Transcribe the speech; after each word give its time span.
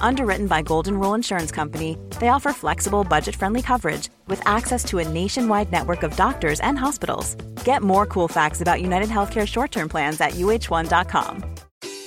Underwritten 0.00 0.46
by 0.46 0.62
Golden 0.62 0.98
Rule 0.98 1.14
Insurance 1.14 1.50
Company, 1.50 1.98
they 2.20 2.28
offer 2.28 2.52
flexible, 2.52 3.02
budget 3.04 3.34
friendly 3.34 3.62
coverage 3.62 4.08
with 4.28 4.46
access 4.46 4.84
to 4.84 4.98
a 4.98 5.08
nationwide 5.08 5.72
network 5.72 6.02
of 6.02 6.14
doctors 6.16 6.60
and 6.60 6.78
hospitals. 6.78 7.34
Get 7.64 7.82
more 7.82 8.06
cool 8.06 8.28
facts 8.28 8.60
about 8.60 8.82
United 8.82 9.08
Healthcare 9.08 9.46
short 9.46 9.72
term 9.72 9.88
plans 9.88 10.20
at 10.20 10.32
uh1.com. 10.32 11.54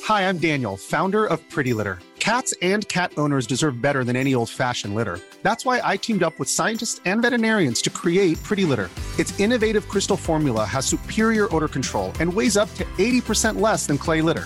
Hi, 0.04 0.30
I'm 0.30 0.38
Daniel, 0.38 0.78
founder 0.78 1.26
of 1.26 1.42
Pretty 1.50 1.74
Litter. 1.74 2.00
Cats 2.20 2.54
and 2.62 2.88
cat 2.88 3.12
owners 3.18 3.48
deserve 3.48 3.82
better 3.82 4.04
than 4.04 4.16
any 4.16 4.36
old 4.36 4.50
fashioned 4.50 4.96
litter. 4.96 5.20
That's 5.44 5.66
why 5.66 5.82
I 5.84 5.98
teamed 5.98 6.24
up 6.24 6.38
with 6.40 6.50
scientists 6.50 7.02
and 7.06 7.22
veterinarians 7.22 7.82
to 7.84 7.90
create 7.90 8.42
Pretty 8.44 8.66
Litter. 8.66 8.90
Its 9.18 9.38
innovative 9.40 9.88
crystal 9.88 10.18
formula 10.18 10.66
has 10.66 10.86
superior 10.86 11.54
odor 11.56 11.68
control 11.68 12.12
and 12.20 12.34
weighs 12.34 12.58
up 12.58 12.74
to 12.76 12.84
80% 12.98 13.60
less 13.62 13.88
than 13.88 13.98
clay 13.98 14.22
litter. 14.22 14.46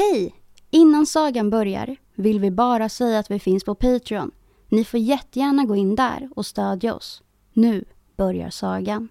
Hej! 0.00 0.34
Innan 0.70 1.06
sagan 1.06 1.50
börjar 1.50 1.96
vill 2.14 2.40
vi 2.40 2.50
bara 2.50 2.88
säga 2.88 3.18
att 3.18 3.30
vi 3.30 3.38
finns 3.38 3.64
på 3.64 3.74
Patreon. 3.74 4.30
Ni 4.68 4.84
får 4.84 5.00
jättegärna 5.00 5.64
gå 5.64 5.76
in 5.76 5.94
där 5.94 6.28
och 6.36 6.46
stödja 6.46 6.94
oss. 6.94 7.22
Nu 7.52 7.84
börjar 8.16 8.50
sagan. 8.50 9.08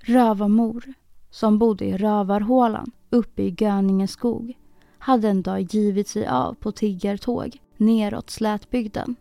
Rövarmor, 0.00 0.94
som 1.30 1.58
bodde 1.58 1.84
i 1.84 1.96
Rövarhålan 1.96 2.90
uppe 3.10 3.42
i 3.42 3.56
Göninge 3.58 4.08
skog, 4.08 4.58
hade 4.98 5.28
en 5.28 5.42
dag 5.42 5.60
givit 5.60 6.08
sig 6.08 6.26
av 6.26 6.54
på 6.54 6.72
tiggartåg 6.72 7.58
neråt 7.76 8.30
slätbygden. 8.30 9.16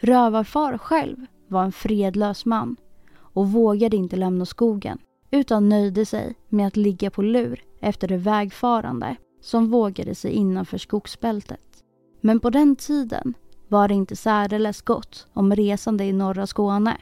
Rövarfar 0.00 0.78
själv 0.78 1.16
var 1.48 1.64
en 1.64 1.72
fredlös 1.72 2.44
man 2.44 2.76
och 3.14 3.52
vågade 3.52 3.96
inte 3.96 4.16
lämna 4.16 4.46
skogen 4.46 4.98
utan 5.30 5.68
nöjde 5.68 6.06
sig 6.06 6.34
med 6.48 6.66
att 6.66 6.76
ligga 6.76 7.10
på 7.10 7.22
lur 7.22 7.64
efter 7.80 8.08
det 8.08 8.16
vägfarande 8.16 9.16
som 9.42 9.70
vågade 9.70 10.14
sig 10.14 10.32
innanför 10.32 10.78
skogsbältet. 10.78 11.84
Men 12.20 12.40
på 12.40 12.50
den 12.50 12.76
tiden 12.76 13.34
var 13.68 13.88
det 13.88 13.94
inte 13.94 14.16
särdeles 14.16 14.82
gott 14.82 15.26
om 15.32 15.54
resande 15.54 16.04
i 16.04 16.12
norra 16.12 16.46
Skåne. 16.46 16.96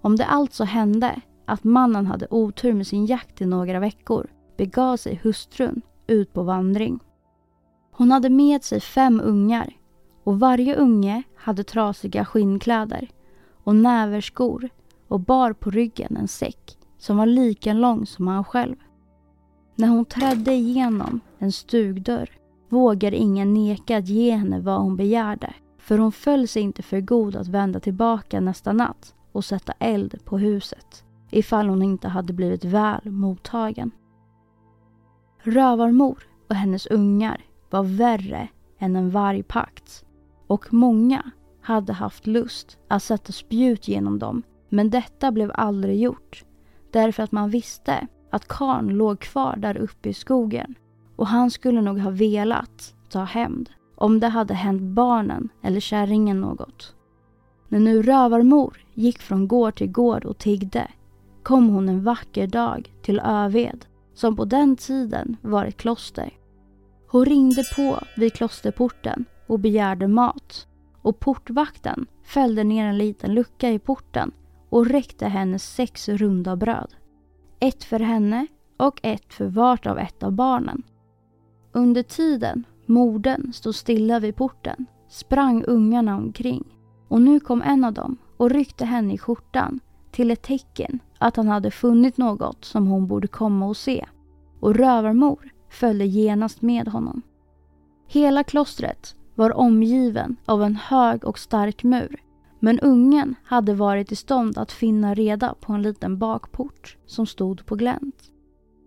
Om 0.00 0.16
det 0.16 0.24
alltså 0.24 0.64
hände 0.64 1.20
att 1.46 1.64
mannen 1.64 2.06
hade 2.06 2.26
otur 2.30 2.72
med 2.72 2.86
sin 2.86 3.06
jakt 3.06 3.40
i 3.40 3.46
några 3.46 3.80
veckor 3.80 4.26
begav 4.56 4.96
sig 4.96 5.20
hustrun 5.22 5.82
ut 6.06 6.32
på 6.32 6.42
vandring. 6.42 7.00
Hon 7.90 8.10
hade 8.10 8.30
med 8.30 8.64
sig 8.64 8.80
fem 8.80 9.20
ungar 9.24 9.76
och 10.24 10.40
varje 10.40 10.76
unge 10.76 11.22
hade 11.36 11.64
trasiga 11.64 12.24
skinnkläder 12.24 13.08
och 13.64 13.76
näverskor 13.76 14.68
och 15.08 15.20
bar 15.20 15.52
på 15.52 15.70
ryggen 15.70 16.16
en 16.16 16.28
säck 16.28 16.78
som 16.98 17.16
var 17.16 17.26
lika 17.26 17.72
lång 17.72 18.06
som 18.06 18.26
han 18.26 18.44
själv. 18.44 18.76
När 19.76 19.88
hon 19.88 20.04
trädde 20.04 20.52
igenom 20.52 21.20
en 21.38 21.52
stugdörr 21.52 22.30
vågade 22.68 23.16
ingen 23.16 23.54
neka 23.54 23.98
att 23.98 24.08
ge 24.08 24.30
henne 24.30 24.60
vad 24.60 24.80
hon 24.80 24.96
begärde. 24.96 25.54
För 25.78 25.98
hon 25.98 26.12
föll 26.12 26.48
sig 26.48 26.62
inte 26.62 26.82
för 26.82 27.00
god 27.00 27.36
att 27.36 27.48
vända 27.48 27.80
tillbaka 27.80 28.40
nästa 28.40 28.72
natt 28.72 29.14
och 29.32 29.44
sätta 29.44 29.72
eld 29.72 30.24
på 30.24 30.38
huset 30.38 31.04
ifall 31.30 31.68
hon 31.68 31.82
inte 31.82 32.08
hade 32.08 32.32
blivit 32.32 32.64
väl 32.64 33.10
mottagen. 33.10 33.90
Rövarmor 35.42 36.28
och 36.48 36.54
hennes 36.54 36.86
ungar 36.86 37.40
var 37.70 37.82
värre 37.82 38.48
än 38.78 38.96
en 38.96 39.10
vargpakt 39.10 40.04
och 40.46 40.74
många 40.74 41.30
hade 41.62 41.92
haft 41.92 42.26
lust 42.26 42.78
att 42.88 43.02
sätta 43.02 43.32
spjut 43.32 43.88
genom 43.88 44.18
dem 44.18 44.42
men 44.68 44.90
detta 44.90 45.32
blev 45.32 45.50
aldrig 45.54 46.00
gjort 46.00 46.44
därför 46.90 47.22
att 47.22 47.32
man 47.32 47.50
visste 47.50 48.06
att 48.30 48.48
karn 48.48 48.88
låg 48.88 49.20
kvar 49.20 49.56
där 49.56 49.76
uppe 49.76 50.08
i 50.08 50.14
skogen 50.14 50.74
och 51.18 51.26
han 51.26 51.50
skulle 51.50 51.80
nog 51.80 52.00
ha 52.00 52.10
velat 52.10 52.94
ta 53.08 53.24
hämnd 53.24 53.70
om 53.96 54.20
det 54.20 54.28
hade 54.28 54.54
hänt 54.54 54.82
barnen 54.82 55.48
eller 55.62 55.80
kärringen 55.80 56.40
något. 56.40 56.94
När 57.68 57.80
nu 57.80 58.02
rövarmor 58.02 58.86
gick 58.94 59.18
från 59.18 59.48
gård 59.48 59.76
till 59.76 59.90
gård 59.90 60.24
och 60.24 60.38
tiggde 60.38 60.90
kom 61.42 61.68
hon 61.68 61.88
en 61.88 62.04
vacker 62.04 62.46
dag 62.46 62.92
till 63.02 63.20
Öved 63.20 63.84
som 64.14 64.36
på 64.36 64.44
den 64.44 64.76
tiden 64.76 65.36
var 65.42 65.64
ett 65.64 65.76
kloster. 65.76 66.32
Hon 67.08 67.24
ringde 67.24 67.64
på 67.76 67.98
vid 68.16 68.32
klosterporten 68.32 69.24
och 69.46 69.60
begärde 69.60 70.08
mat 70.08 70.66
och 71.02 71.20
portvakten 71.20 72.06
fällde 72.24 72.64
ner 72.64 72.86
en 72.86 72.98
liten 72.98 73.34
lucka 73.34 73.70
i 73.70 73.78
porten 73.78 74.32
och 74.68 74.86
räckte 74.86 75.26
henne 75.26 75.58
sex 75.58 76.08
runda 76.08 76.56
bröd. 76.56 76.94
Ett 77.60 77.84
för 77.84 78.00
henne 78.00 78.46
och 78.76 79.00
ett 79.02 79.34
för 79.34 79.46
vart 79.46 79.86
av 79.86 79.98
ett 79.98 80.22
av 80.22 80.32
barnen. 80.32 80.82
Under 81.72 82.02
tiden 82.02 82.64
modern 82.86 83.52
stod 83.52 83.74
stilla 83.74 84.20
vid 84.20 84.36
porten 84.36 84.86
sprang 85.08 85.64
ungarna 85.64 86.16
omkring 86.16 86.64
och 87.08 87.22
nu 87.22 87.40
kom 87.40 87.62
en 87.62 87.84
av 87.84 87.92
dem 87.92 88.16
och 88.36 88.50
ryckte 88.50 88.84
henne 88.84 89.14
i 89.14 89.18
skjortan 89.18 89.80
till 90.10 90.30
ett 90.30 90.42
tecken 90.42 90.98
att 91.18 91.36
han 91.36 91.48
hade 91.48 91.70
funnit 91.70 92.16
något 92.16 92.64
som 92.64 92.86
hon 92.86 93.06
borde 93.06 93.28
komma 93.28 93.66
och 93.66 93.76
se. 93.76 94.06
Och 94.60 94.74
rövarmor 94.74 95.50
följde 95.70 96.04
genast 96.06 96.62
med 96.62 96.88
honom. 96.88 97.22
Hela 98.06 98.44
klostret 98.44 99.14
var 99.34 99.56
omgiven 99.56 100.36
av 100.44 100.62
en 100.62 100.76
hög 100.76 101.24
och 101.24 101.38
stark 101.38 101.84
mur 101.84 102.22
men 102.58 102.80
ungen 102.80 103.34
hade 103.44 103.74
varit 103.74 104.12
i 104.12 104.16
stånd 104.16 104.58
att 104.58 104.72
finna 104.72 105.14
reda 105.14 105.54
på 105.60 105.72
en 105.72 105.82
liten 105.82 106.18
bakport 106.18 106.96
som 107.06 107.26
stod 107.26 107.66
på 107.66 107.74
glänt. 107.74 108.22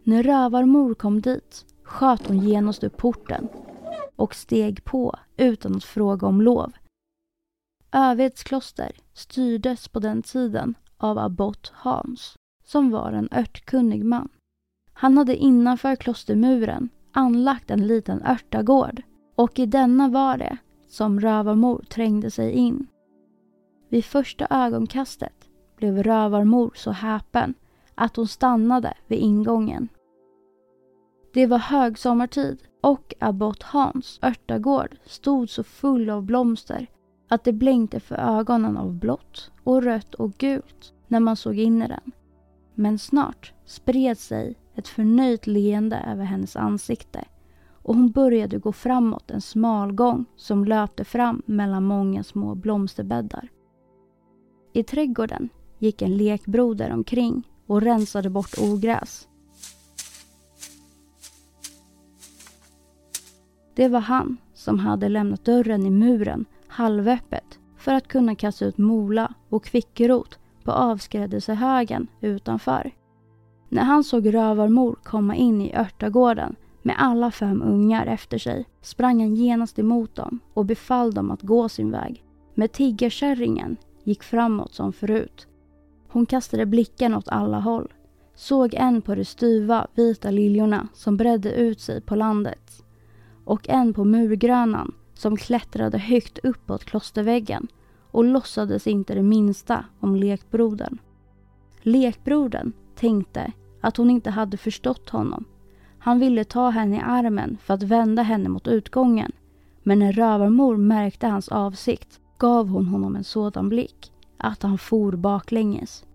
När 0.03 0.23
rövarmor 0.23 0.93
kom 0.93 1.21
dit 1.21 1.65
sköt 1.91 2.27
hon 2.27 2.39
genast 2.39 2.83
upp 2.83 2.97
porten 2.97 3.47
och 4.15 4.35
steg 4.35 4.83
på 4.83 5.15
utan 5.37 5.75
att 5.75 5.83
fråga 5.83 6.27
om 6.27 6.41
lov. 6.41 6.71
Övedskloster 7.91 8.91
styrdes 9.13 9.87
på 9.87 9.99
den 9.99 10.21
tiden 10.21 10.75
av 10.97 11.17
abbot 11.17 11.71
Hans 11.75 12.35
som 12.65 12.91
var 12.91 13.11
en 13.11 13.29
örtkunnig 13.31 14.05
man. 14.05 14.29
Han 14.93 15.17
hade 15.17 15.35
innanför 15.35 15.95
klostermuren 15.95 16.89
anlagt 17.11 17.71
en 17.71 17.87
liten 17.87 18.23
örtagård 18.23 19.01
och 19.35 19.59
i 19.59 19.65
denna 19.65 20.09
var 20.09 20.37
det 20.37 20.57
som 20.87 21.19
rövarmor 21.19 21.85
trängde 21.89 22.31
sig 22.31 22.51
in. 22.51 22.87
Vid 23.89 24.05
första 24.05 24.47
ögonkastet 24.49 25.49
blev 25.77 26.03
rövarmor 26.03 26.71
så 26.75 26.91
häpen 26.91 27.53
att 27.95 28.15
hon 28.15 28.27
stannade 28.27 28.93
vid 29.07 29.19
ingången. 29.19 29.89
Det 31.33 31.45
var 31.45 31.57
högsommartid 31.57 32.57
och 32.81 33.13
abbot 33.19 33.63
Hans 33.63 34.19
örtagård 34.23 34.95
stod 35.05 35.49
så 35.49 35.63
full 35.63 36.09
av 36.09 36.23
blomster 36.23 36.87
att 37.29 37.43
det 37.43 37.53
blänkte 37.53 37.99
för 37.99 38.15
ögonen 38.15 38.77
av 38.77 38.93
blått 38.93 39.51
och 39.63 39.83
rött 39.83 40.15
och 40.15 40.31
gult 40.31 40.93
när 41.07 41.19
man 41.19 41.35
såg 41.35 41.59
in 41.59 41.81
i 41.81 41.87
den. 41.87 42.11
Men 42.75 42.99
snart 42.99 43.53
spred 43.65 44.17
sig 44.17 44.55
ett 44.75 44.87
förnöjt 44.87 45.47
leende 45.47 46.05
över 46.07 46.23
hennes 46.23 46.55
ansikte 46.55 47.25
och 47.83 47.95
hon 47.95 48.11
började 48.11 48.57
gå 48.57 48.71
framåt 48.71 49.31
en 49.31 49.41
smal 49.41 49.91
gång 49.91 50.25
som 50.35 50.65
löpte 50.65 51.03
fram 51.03 51.41
mellan 51.45 51.83
många 51.83 52.23
små 52.23 52.55
blomsterbäddar. 52.55 53.49
I 54.73 54.83
trädgården 54.83 55.49
gick 55.79 56.01
en 56.01 56.17
lekbroder 56.17 56.93
omkring 56.93 57.47
och 57.67 57.81
rensade 57.81 58.29
bort 58.29 58.57
ogräs. 58.61 59.27
Det 63.81 63.87
var 63.87 63.99
han 63.99 64.37
som 64.53 64.79
hade 64.79 65.09
lämnat 65.09 65.45
dörren 65.45 65.85
i 65.85 65.89
muren 65.89 66.45
halvöppet 66.67 67.59
för 67.77 67.93
att 67.93 68.07
kunna 68.07 68.35
kasta 68.35 68.65
ut 68.65 68.77
mola 68.77 69.33
och 69.49 69.63
kvickrot 69.63 70.39
på 70.63 70.71
avskrädelsehögen 70.71 72.07
utanför. 72.19 72.91
När 73.69 73.83
han 73.83 74.03
såg 74.03 74.33
rövarmor 74.33 74.95
komma 75.03 75.35
in 75.35 75.61
i 75.61 75.75
örtagården 75.75 76.55
med 76.81 76.95
alla 76.99 77.31
fem 77.31 77.61
ungar 77.61 78.05
efter 78.05 78.37
sig 78.37 78.65
sprang 78.81 79.21
han 79.21 79.35
genast 79.35 79.79
emot 79.79 80.15
dem 80.15 80.39
och 80.53 80.65
befall 80.65 81.13
dem 81.13 81.31
att 81.31 81.41
gå 81.41 81.69
sin 81.69 81.91
väg. 81.91 82.23
Men 82.53 82.69
tiggarkärringen 82.69 83.77
gick 84.03 84.23
framåt 84.23 84.73
som 84.73 84.93
förut. 84.93 85.47
Hon 86.07 86.25
kastade 86.25 86.65
blicken 86.65 87.13
åt 87.13 87.29
alla 87.29 87.59
håll. 87.59 87.93
Såg 88.35 88.73
en 88.73 89.01
på 89.01 89.15
de 89.15 89.25
styva 89.25 89.87
vita 89.95 90.31
liljorna 90.31 90.87
som 90.93 91.17
bredde 91.17 91.51
ut 91.51 91.81
sig 91.81 92.01
på 92.01 92.15
landet. 92.15 92.80
Och 93.45 93.69
en 93.69 93.93
på 93.93 94.03
murgrönan 94.03 94.93
som 95.13 95.37
klättrade 95.37 95.97
högt 95.97 96.39
uppåt 96.43 96.85
klosterväggen 96.85 97.67
och 98.11 98.23
låtsades 98.23 98.87
inte 98.87 99.13
det 99.13 99.23
minsta 99.23 99.85
om 99.99 100.15
lekbrodern. 100.15 100.97
Lekbrodern 101.81 102.73
tänkte 102.95 103.51
att 103.81 103.97
hon 103.97 104.09
inte 104.09 104.29
hade 104.29 104.57
förstått 104.57 105.09
honom. 105.09 105.45
Han 105.99 106.19
ville 106.19 106.43
ta 106.43 106.69
henne 106.69 106.95
i 106.95 107.01
armen 107.05 107.57
för 107.63 107.73
att 107.73 107.83
vända 107.83 108.21
henne 108.21 108.49
mot 108.49 108.67
utgången. 108.67 109.31
Men 109.83 109.99
när 109.99 110.11
rövarmor 110.11 110.77
märkte 110.77 111.27
hans 111.27 111.47
avsikt 111.47 112.19
gav 112.37 112.67
hon 112.67 112.87
honom 112.87 113.15
en 113.15 113.23
sådan 113.23 113.69
blick 113.69 114.11
att 114.37 114.63
han 114.63 114.77
for 114.77 115.11
baklänges. 115.11 116.05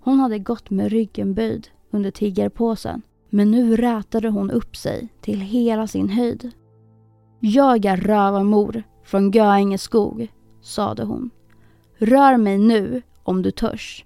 Hon 0.00 0.20
hade 0.20 0.38
gått 0.38 0.70
med 0.70 0.90
ryggen 0.92 1.34
böjd 1.34 1.68
under 1.90 2.10
tiggarpåsen 2.10 3.02
men 3.30 3.50
nu 3.50 3.76
rätade 3.76 4.28
hon 4.28 4.50
upp 4.50 4.76
sig 4.76 5.08
till 5.20 5.40
hela 5.40 5.86
sin 5.86 6.08
höjd. 6.08 6.50
Jag 7.40 7.84
är 7.84 7.96
rövarmor 7.96 8.82
från 9.04 9.30
Göinge 9.30 9.78
skog, 9.78 10.32
sade 10.62 11.04
hon. 11.04 11.30
Rör 11.98 12.36
mig 12.36 12.58
nu 12.58 13.02
om 13.22 13.42
du 13.42 13.50
törs. 13.50 14.04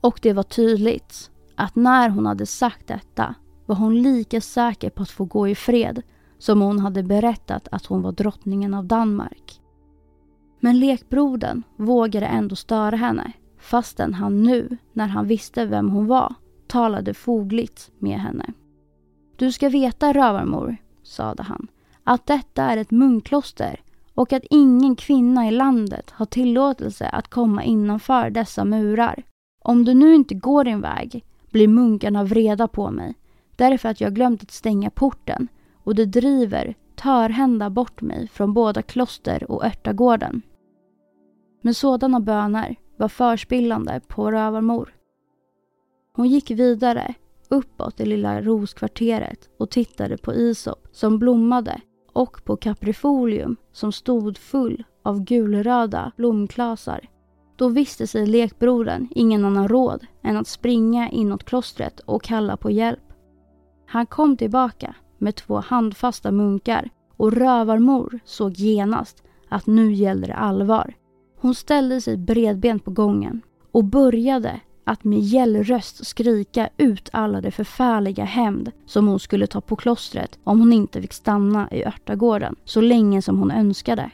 Och 0.00 0.18
det 0.22 0.32
var 0.32 0.42
tydligt 0.42 1.30
att 1.54 1.76
när 1.76 2.08
hon 2.08 2.26
hade 2.26 2.46
sagt 2.46 2.86
detta 2.86 3.34
var 3.66 3.76
hon 3.76 4.02
lika 4.02 4.40
säker 4.40 4.90
på 4.90 5.02
att 5.02 5.10
få 5.10 5.24
gå 5.24 5.48
i 5.48 5.54
fred 5.54 6.02
som 6.38 6.60
hon 6.60 6.78
hade 6.78 7.02
berättat 7.02 7.68
att 7.70 7.86
hon 7.86 8.02
var 8.02 8.12
drottningen 8.12 8.74
av 8.74 8.84
Danmark. 8.84 9.60
Men 10.60 10.80
lekbrodern 10.80 11.62
vågade 11.76 12.26
ändå 12.26 12.56
störa 12.56 12.96
henne 12.96 13.32
fastän 13.58 14.14
han 14.14 14.42
nu, 14.42 14.76
när 14.92 15.06
han 15.06 15.26
visste 15.26 15.66
vem 15.66 15.90
hon 15.90 16.06
var, 16.06 16.34
talade 16.68 17.14
fogligt 17.14 17.90
med 17.98 18.20
henne. 18.20 18.52
Du 19.36 19.52
ska 19.52 19.68
veta 19.68 20.12
rövarmor, 20.12 20.76
sade 21.02 21.42
han, 21.42 21.68
att 22.04 22.26
detta 22.26 22.62
är 22.62 22.76
ett 22.76 22.90
munkkloster 22.90 23.80
och 24.14 24.32
att 24.32 24.44
ingen 24.50 24.96
kvinna 24.96 25.48
i 25.48 25.50
landet 25.50 26.10
har 26.10 26.26
tillåtelse 26.26 27.08
att 27.08 27.28
komma 27.28 27.64
innanför 27.64 28.30
dessa 28.30 28.64
murar. 28.64 29.22
Om 29.64 29.84
du 29.84 29.94
nu 29.94 30.14
inte 30.14 30.34
går 30.34 30.64
din 30.64 30.80
väg 30.80 31.24
blir 31.50 31.68
munkarna 31.68 32.24
vreda 32.24 32.68
på 32.68 32.90
mig 32.90 33.14
därför 33.56 33.88
att 33.88 34.00
jag 34.00 34.14
glömt 34.14 34.42
att 34.42 34.50
stänga 34.50 34.90
porten 34.90 35.48
och 35.74 35.94
det 35.94 36.06
driver 36.06 36.74
törhända 36.96 37.70
bort 37.70 38.00
mig 38.00 38.28
från 38.28 38.54
båda 38.54 38.82
kloster 38.82 39.50
och 39.50 39.64
örtagården. 39.64 40.42
Men 41.62 41.74
sådana 41.74 42.20
böner 42.20 42.76
var 42.96 43.08
förspillande 43.08 44.00
på 44.08 44.32
rövarmor. 44.32 44.97
Hon 46.18 46.28
gick 46.28 46.50
vidare 46.50 47.14
uppåt 47.48 48.00
i 48.00 48.06
lilla 48.06 48.42
roskvarteret 48.42 49.48
och 49.58 49.70
tittade 49.70 50.16
på 50.16 50.34
Isop 50.34 50.88
som 50.92 51.18
blommade 51.18 51.80
och 52.12 52.44
på 52.44 52.56
kaprifolium 52.56 53.56
som 53.72 53.92
stod 53.92 54.38
full 54.38 54.84
av 55.04 55.24
gulröda 55.24 56.12
blomklasar. 56.16 57.08
Då 57.56 57.68
visste 57.68 58.06
sig 58.06 58.26
lekbrodern 58.26 59.08
ingen 59.10 59.44
annan 59.44 59.68
råd 59.68 60.06
än 60.22 60.36
att 60.36 60.48
springa 60.48 61.08
inåt 61.08 61.44
klostret 61.44 62.00
och 62.00 62.22
kalla 62.22 62.56
på 62.56 62.70
hjälp. 62.70 63.12
Han 63.86 64.06
kom 64.06 64.36
tillbaka 64.36 64.94
med 65.18 65.36
två 65.36 65.56
handfasta 65.56 66.32
munkar 66.32 66.90
och 67.16 67.32
rövarmor 67.32 68.20
såg 68.24 68.52
genast 68.52 69.22
att 69.48 69.66
nu 69.66 69.92
gällde 69.92 70.26
det 70.26 70.34
allvar. 70.34 70.94
Hon 71.40 71.54
ställde 71.54 72.00
sig 72.00 72.16
bredbent 72.16 72.84
på 72.84 72.90
gången 72.90 73.40
och 73.72 73.84
började 73.84 74.60
att 74.88 75.04
med 75.04 75.20
gäll 75.20 75.64
röst 75.64 76.06
skrika 76.06 76.68
ut 76.76 77.08
alla 77.12 77.40
det 77.40 77.50
förfärliga 77.50 78.24
hämnd 78.24 78.70
som 78.86 79.08
hon 79.08 79.20
skulle 79.20 79.46
ta 79.46 79.60
på 79.60 79.76
klostret 79.76 80.38
om 80.44 80.58
hon 80.60 80.72
inte 80.72 81.02
fick 81.02 81.12
stanna 81.12 81.68
i 81.70 81.84
örtagården 81.84 82.56
så 82.64 82.80
länge 82.80 83.22
som 83.22 83.38
hon 83.38 83.50
önskade. 83.50 84.10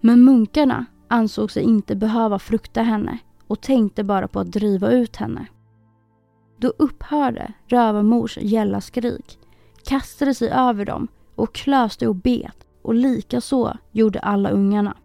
Men 0.00 0.24
munkarna 0.24 0.86
ansåg 1.08 1.50
sig 1.50 1.62
inte 1.62 1.96
behöva 1.96 2.38
frukta 2.38 2.82
henne 2.82 3.18
och 3.46 3.60
tänkte 3.60 4.04
bara 4.04 4.28
på 4.28 4.40
att 4.40 4.52
driva 4.52 4.90
ut 4.90 5.16
henne. 5.16 5.46
Då 6.58 6.68
upphörde 6.78 7.52
rövarmors 7.66 8.38
gälla 8.38 8.80
skrik, 8.80 9.38
kastade 9.84 10.34
sig 10.34 10.50
över 10.50 10.84
dem 10.84 11.08
och 11.34 11.54
klöste 11.54 12.08
och 12.08 12.16
bet 12.16 12.66
och 12.82 12.94
likaså 12.94 13.76
gjorde 13.92 14.20
alla 14.20 14.50
ungarna. 14.50 14.96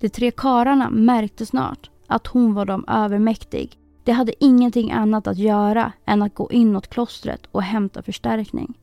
De 0.00 0.08
tre 0.08 0.30
kararna 0.30 0.90
märkte 0.90 1.46
snart 1.46 1.90
att 2.06 2.26
hon 2.26 2.54
var 2.54 2.64
dem 2.64 2.84
övermäktig. 2.88 3.79
De 4.10 4.14
hade 4.14 4.44
ingenting 4.44 4.92
annat 4.92 5.26
att 5.26 5.38
göra 5.38 5.92
än 6.04 6.22
att 6.22 6.34
gå 6.34 6.50
inåt 6.50 6.88
klostret 6.88 7.46
och 7.52 7.62
hämta 7.62 8.02
förstärkning. 8.02 8.78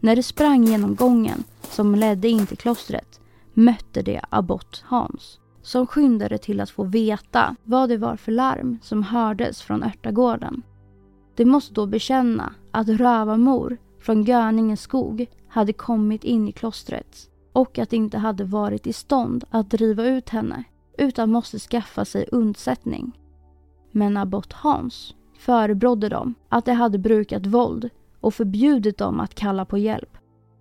När 0.00 0.16
de 0.16 0.22
sprang 0.22 0.64
genom 0.64 0.94
gången 0.94 1.44
som 1.62 1.94
ledde 1.94 2.28
in 2.28 2.46
till 2.46 2.56
klostret 2.56 3.20
mötte 3.54 4.02
de 4.02 4.20
abbot 4.30 4.84
Hans 4.86 5.38
som 5.62 5.86
skyndade 5.86 6.38
till 6.38 6.60
att 6.60 6.70
få 6.70 6.84
veta 6.84 7.56
vad 7.64 7.88
det 7.88 7.96
var 7.96 8.16
för 8.16 8.32
larm 8.32 8.78
som 8.82 9.02
hördes 9.02 9.62
från 9.62 9.82
örtagården. 9.82 10.62
De 11.36 11.44
måste 11.44 11.74
då 11.74 11.86
bekänna 11.86 12.54
att 12.70 12.88
rövarmor 12.88 13.76
från 14.00 14.24
Göninge 14.24 14.76
skog 14.76 15.26
hade 15.48 15.72
kommit 15.72 16.24
in 16.24 16.48
i 16.48 16.52
klostret 16.52 17.30
och 17.52 17.78
att 17.78 17.90
de 17.90 17.96
inte 17.96 18.18
hade 18.18 18.44
varit 18.44 18.86
i 18.86 18.92
stånd 18.92 19.44
att 19.50 19.70
driva 19.70 20.04
ut 20.04 20.28
henne 20.28 20.64
utan 20.98 21.30
måste 21.30 21.58
skaffa 21.58 22.04
sig 22.04 22.28
undsättning. 22.32 23.12
Men 23.90 24.16
abbot 24.16 24.52
Hans 24.52 25.14
förebrådde 25.38 26.08
dem 26.08 26.34
att 26.48 26.64
de 26.64 26.72
hade 26.72 26.98
brukat 26.98 27.46
våld 27.46 27.90
och 28.20 28.34
förbjudit 28.34 28.98
dem 28.98 29.20
att 29.20 29.34
kalla 29.34 29.64
på 29.64 29.78
hjälp. 29.78 30.18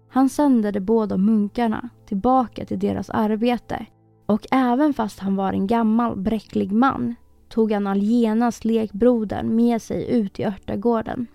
Han 0.09 0.29
sände 0.29 0.71
de 0.71 0.79
båda 0.79 1.17
munkarna 1.17 1.89
tillbaka 2.05 2.65
till 2.65 2.79
deras 2.79 3.09
arbete 3.09 3.85
och 4.25 4.47
även 4.51 4.93
fast 4.93 5.19
han 5.19 5.35
var 5.35 5.53
en 5.53 5.67
gammal 5.67 6.15
bräcklig 6.15 6.71
man 6.71 7.15
tog 7.49 7.71
han 7.71 7.87
algenast 7.87 8.65
lekbrodern 8.65 9.55
med 9.55 9.81
sig 9.81 10.11
ut 10.11 10.39
i 10.39 10.43
örtagården. 10.45 11.27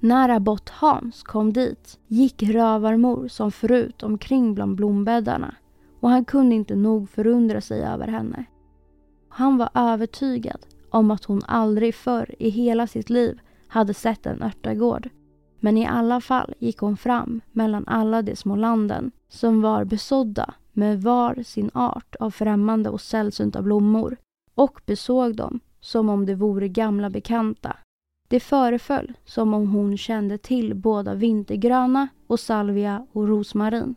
När 0.00 0.28
abbot 0.28 0.68
Hans 0.68 1.22
kom 1.22 1.52
dit 1.52 1.98
gick 2.06 2.42
rövarmor 2.42 3.28
som 3.28 3.52
förut 3.52 4.02
omkring 4.02 4.54
bland 4.54 4.76
blombäddarna 4.76 5.54
och 6.00 6.10
han 6.10 6.24
kunde 6.24 6.54
inte 6.54 6.76
nog 6.76 7.10
förundra 7.10 7.60
sig 7.60 7.82
över 7.82 8.08
henne. 8.08 8.44
Han 9.34 9.58
var 9.58 9.68
övertygad 9.74 10.66
om 10.90 11.10
att 11.10 11.24
hon 11.24 11.42
aldrig 11.46 11.94
förr 11.94 12.34
i 12.38 12.48
hela 12.48 12.86
sitt 12.86 13.10
liv 13.10 13.40
hade 13.68 13.94
sett 13.94 14.26
en 14.26 14.42
örtagård. 14.42 15.08
Men 15.60 15.78
i 15.78 15.86
alla 15.86 16.20
fall 16.20 16.54
gick 16.58 16.78
hon 16.78 16.96
fram 16.96 17.40
mellan 17.52 17.88
alla 17.88 18.22
de 18.22 18.36
små 18.36 18.56
landen 18.56 19.10
som 19.28 19.62
var 19.62 19.84
besådda 19.84 20.54
med 20.72 21.02
var 21.02 21.42
sin 21.42 21.70
art 21.74 22.14
av 22.20 22.30
främmande 22.30 22.90
och 22.90 23.00
sällsynta 23.00 23.62
blommor 23.62 24.16
och 24.54 24.80
besåg 24.86 25.36
dem 25.36 25.60
som 25.80 26.08
om 26.08 26.26
de 26.26 26.34
vore 26.34 26.68
gamla 26.68 27.10
bekanta. 27.10 27.76
Det 28.28 28.40
föreföll 28.40 29.12
som 29.24 29.54
om 29.54 29.68
hon 29.68 29.96
kände 29.96 30.38
till 30.38 30.74
båda 30.74 31.14
vintergröna 31.14 32.08
och 32.26 32.40
salvia 32.40 33.06
och 33.12 33.28
rosmarin. 33.28 33.94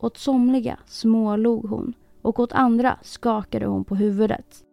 Åt 0.00 0.16
somliga 0.16 0.78
smålog 0.86 1.68
hon 1.68 1.94
och 2.22 2.40
åt 2.40 2.52
andra 2.52 2.98
skakade 3.02 3.66
hon 3.66 3.84
på 3.84 3.94
huvudet. 3.94 4.64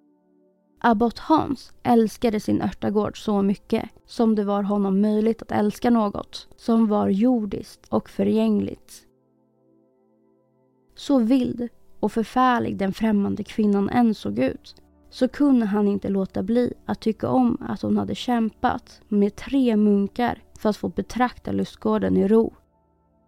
Abbot 0.81 1.19
Hans 1.19 1.73
älskade 1.83 2.39
sin 2.39 2.61
örtagård 2.61 3.23
så 3.23 3.41
mycket 3.41 3.89
som 4.05 4.35
det 4.35 4.43
var 4.43 4.63
honom 4.63 5.01
möjligt 5.01 5.41
att 5.41 5.51
älska 5.51 5.89
något 5.89 6.47
som 6.55 6.87
var 6.87 7.09
jordiskt 7.09 7.87
och 7.89 8.09
förgängligt. 8.09 8.93
Så 10.95 11.19
vild 11.19 11.67
och 11.99 12.11
förfärlig 12.11 12.77
den 12.77 12.93
främmande 12.93 13.43
kvinnan 13.43 13.89
än 13.89 14.13
såg 14.13 14.39
ut 14.39 14.75
så 15.09 15.27
kunde 15.27 15.65
han 15.65 15.87
inte 15.87 16.09
låta 16.09 16.43
bli 16.43 16.73
att 16.85 16.99
tycka 16.99 17.29
om 17.29 17.57
att 17.61 17.81
hon 17.81 17.97
hade 17.97 18.15
kämpat 18.15 19.01
med 19.07 19.35
tre 19.35 19.75
munkar 19.75 20.43
för 20.59 20.69
att 20.69 20.77
få 20.77 20.89
betrakta 20.89 21.51
lustgården 21.51 22.17
i 22.17 22.27
ro. 22.27 22.53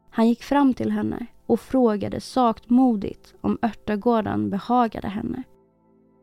Han 0.10 0.30
gick 0.30 0.44
fram 0.44 0.74
till 0.74 0.92
henne 0.92 1.25
och 1.51 1.60
frågade 1.60 2.22
saktmodigt 2.22 3.34
om 3.41 3.58
örtagården 3.62 4.50
behagade 4.50 5.08
henne. 5.08 5.43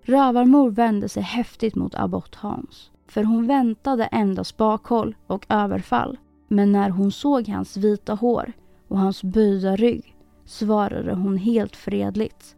Rövarmor 0.03 0.71
vände 0.71 1.09
sig 1.09 1.23
häftigt 1.23 1.75
mot 1.75 1.95
abbot 1.95 2.35
Hans, 2.35 2.91
för 3.07 3.25
hon 3.25 3.47
väntade 3.47 4.05
endast 4.05 4.57
bakhåll 4.57 5.17
och 5.27 5.47
överfall. 5.49 6.19
Men 6.49 6.73
när 6.73 6.91
hon 6.91 7.13
såg 7.13 7.49
hans 7.49 7.77
vita 7.77 8.15
hår 8.15 8.53
och 8.89 8.99
hans 8.99 9.23
böjda 9.23 9.77
rygg 9.77 10.17
svarade 10.45 11.15
hon 11.15 11.37
helt 11.37 11.77
fredligt. 11.77 12.57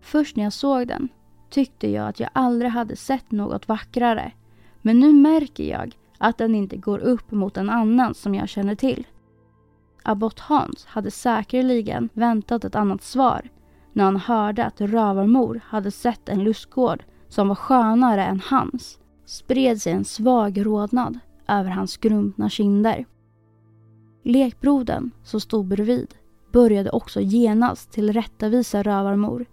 Först 0.00 0.36
när 0.36 0.44
jag 0.44 0.52
såg 0.52 0.88
den 0.88 1.08
tyckte 1.50 1.90
jag 1.90 2.08
att 2.08 2.20
jag 2.20 2.30
aldrig 2.32 2.70
hade 2.70 2.96
sett 2.96 3.30
något 3.30 3.68
vackrare. 3.68 4.32
Men 4.82 5.00
nu 5.00 5.12
märker 5.12 5.64
jag 5.64 5.96
att 6.18 6.38
den 6.38 6.54
inte 6.54 6.76
går 6.76 6.98
upp 6.98 7.30
mot 7.30 7.56
en 7.56 7.70
annan 7.70 8.14
som 8.14 8.34
jag 8.34 8.48
känner 8.48 8.74
till. 8.74 9.06
Abbot 10.08 10.40
Hans 10.40 10.86
hade 10.86 11.10
säkerligen 11.10 12.08
väntat 12.12 12.64
ett 12.64 12.74
annat 12.74 13.02
svar 13.02 13.48
när 13.92 14.04
han 14.04 14.16
hörde 14.16 14.64
att 14.64 14.80
rövarmor 14.80 15.60
hade 15.64 15.90
sett 15.90 16.28
en 16.28 16.44
lustgård 16.44 17.04
som 17.28 17.48
var 17.48 17.54
skönare 17.54 18.24
än 18.24 18.40
hans 18.40 18.98
spred 19.24 19.82
sig 19.82 19.92
en 19.92 20.04
svag 20.04 20.66
rodnad 20.66 21.18
över 21.48 21.70
hans 21.70 21.90
skrumpna 21.90 22.50
kinder. 22.50 23.04
Lekbrodern 24.24 25.10
som 25.24 25.40
stod 25.40 25.66
bredvid 25.66 26.14
började 26.52 26.90
också 26.90 27.20
genast 27.20 27.92
tillrättavisa 27.92 28.82
rövarmor. 28.82 29.46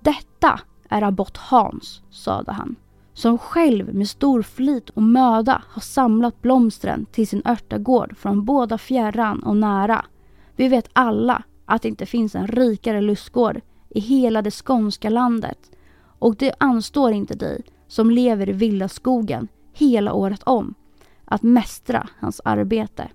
Detta 0.00 0.60
är 0.88 1.02
abbot 1.02 1.36
Hans, 1.36 2.02
sade 2.10 2.52
han, 2.52 2.76
som 3.14 3.38
själv 3.38 3.94
med 3.94 4.08
stor 4.08 4.42
flit 4.42 4.90
och 4.90 5.02
möda 5.02 5.62
har 5.68 5.82
samlat 5.82 6.42
blomstren 6.42 7.06
till 7.12 7.28
sin 7.28 7.42
örtagård 7.44 8.16
från 8.16 8.44
båda 8.44 8.78
fjärran 8.78 9.42
och 9.42 9.56
nära. 9.56 10.04
Vi 10.56 10.68
vet 10.68 10.88
alla 10.92 11.42
att 11.64 11.82
det 11.82 11.88
inte 11.88 12.06
finns 12.06 12.34
en 12.34 12.46
rikare 12.46 13.00
lustgård 13.00 13.60
i 13.88 14.00
hela 14.00 14.42
det 14.42 14.50
skånska 14.50 15.10
landet 15.10 15.58
och 16.18 16.36
det 16.36 16.54
anstår 16.58 17.12
inte 17.12 17.34
dig 17.34 17.62
som 17.88 18.10
lever 18.10 18.48
i 18.48 18.52
villaskogen 18.52 19.48
hela 19.72 20.12
året 20.12 20.42
om 20.42 20.74
att 21.24 21.42
mästra 21.42 22.08
hans 22.20 22.40
arbete. 22.44 23.08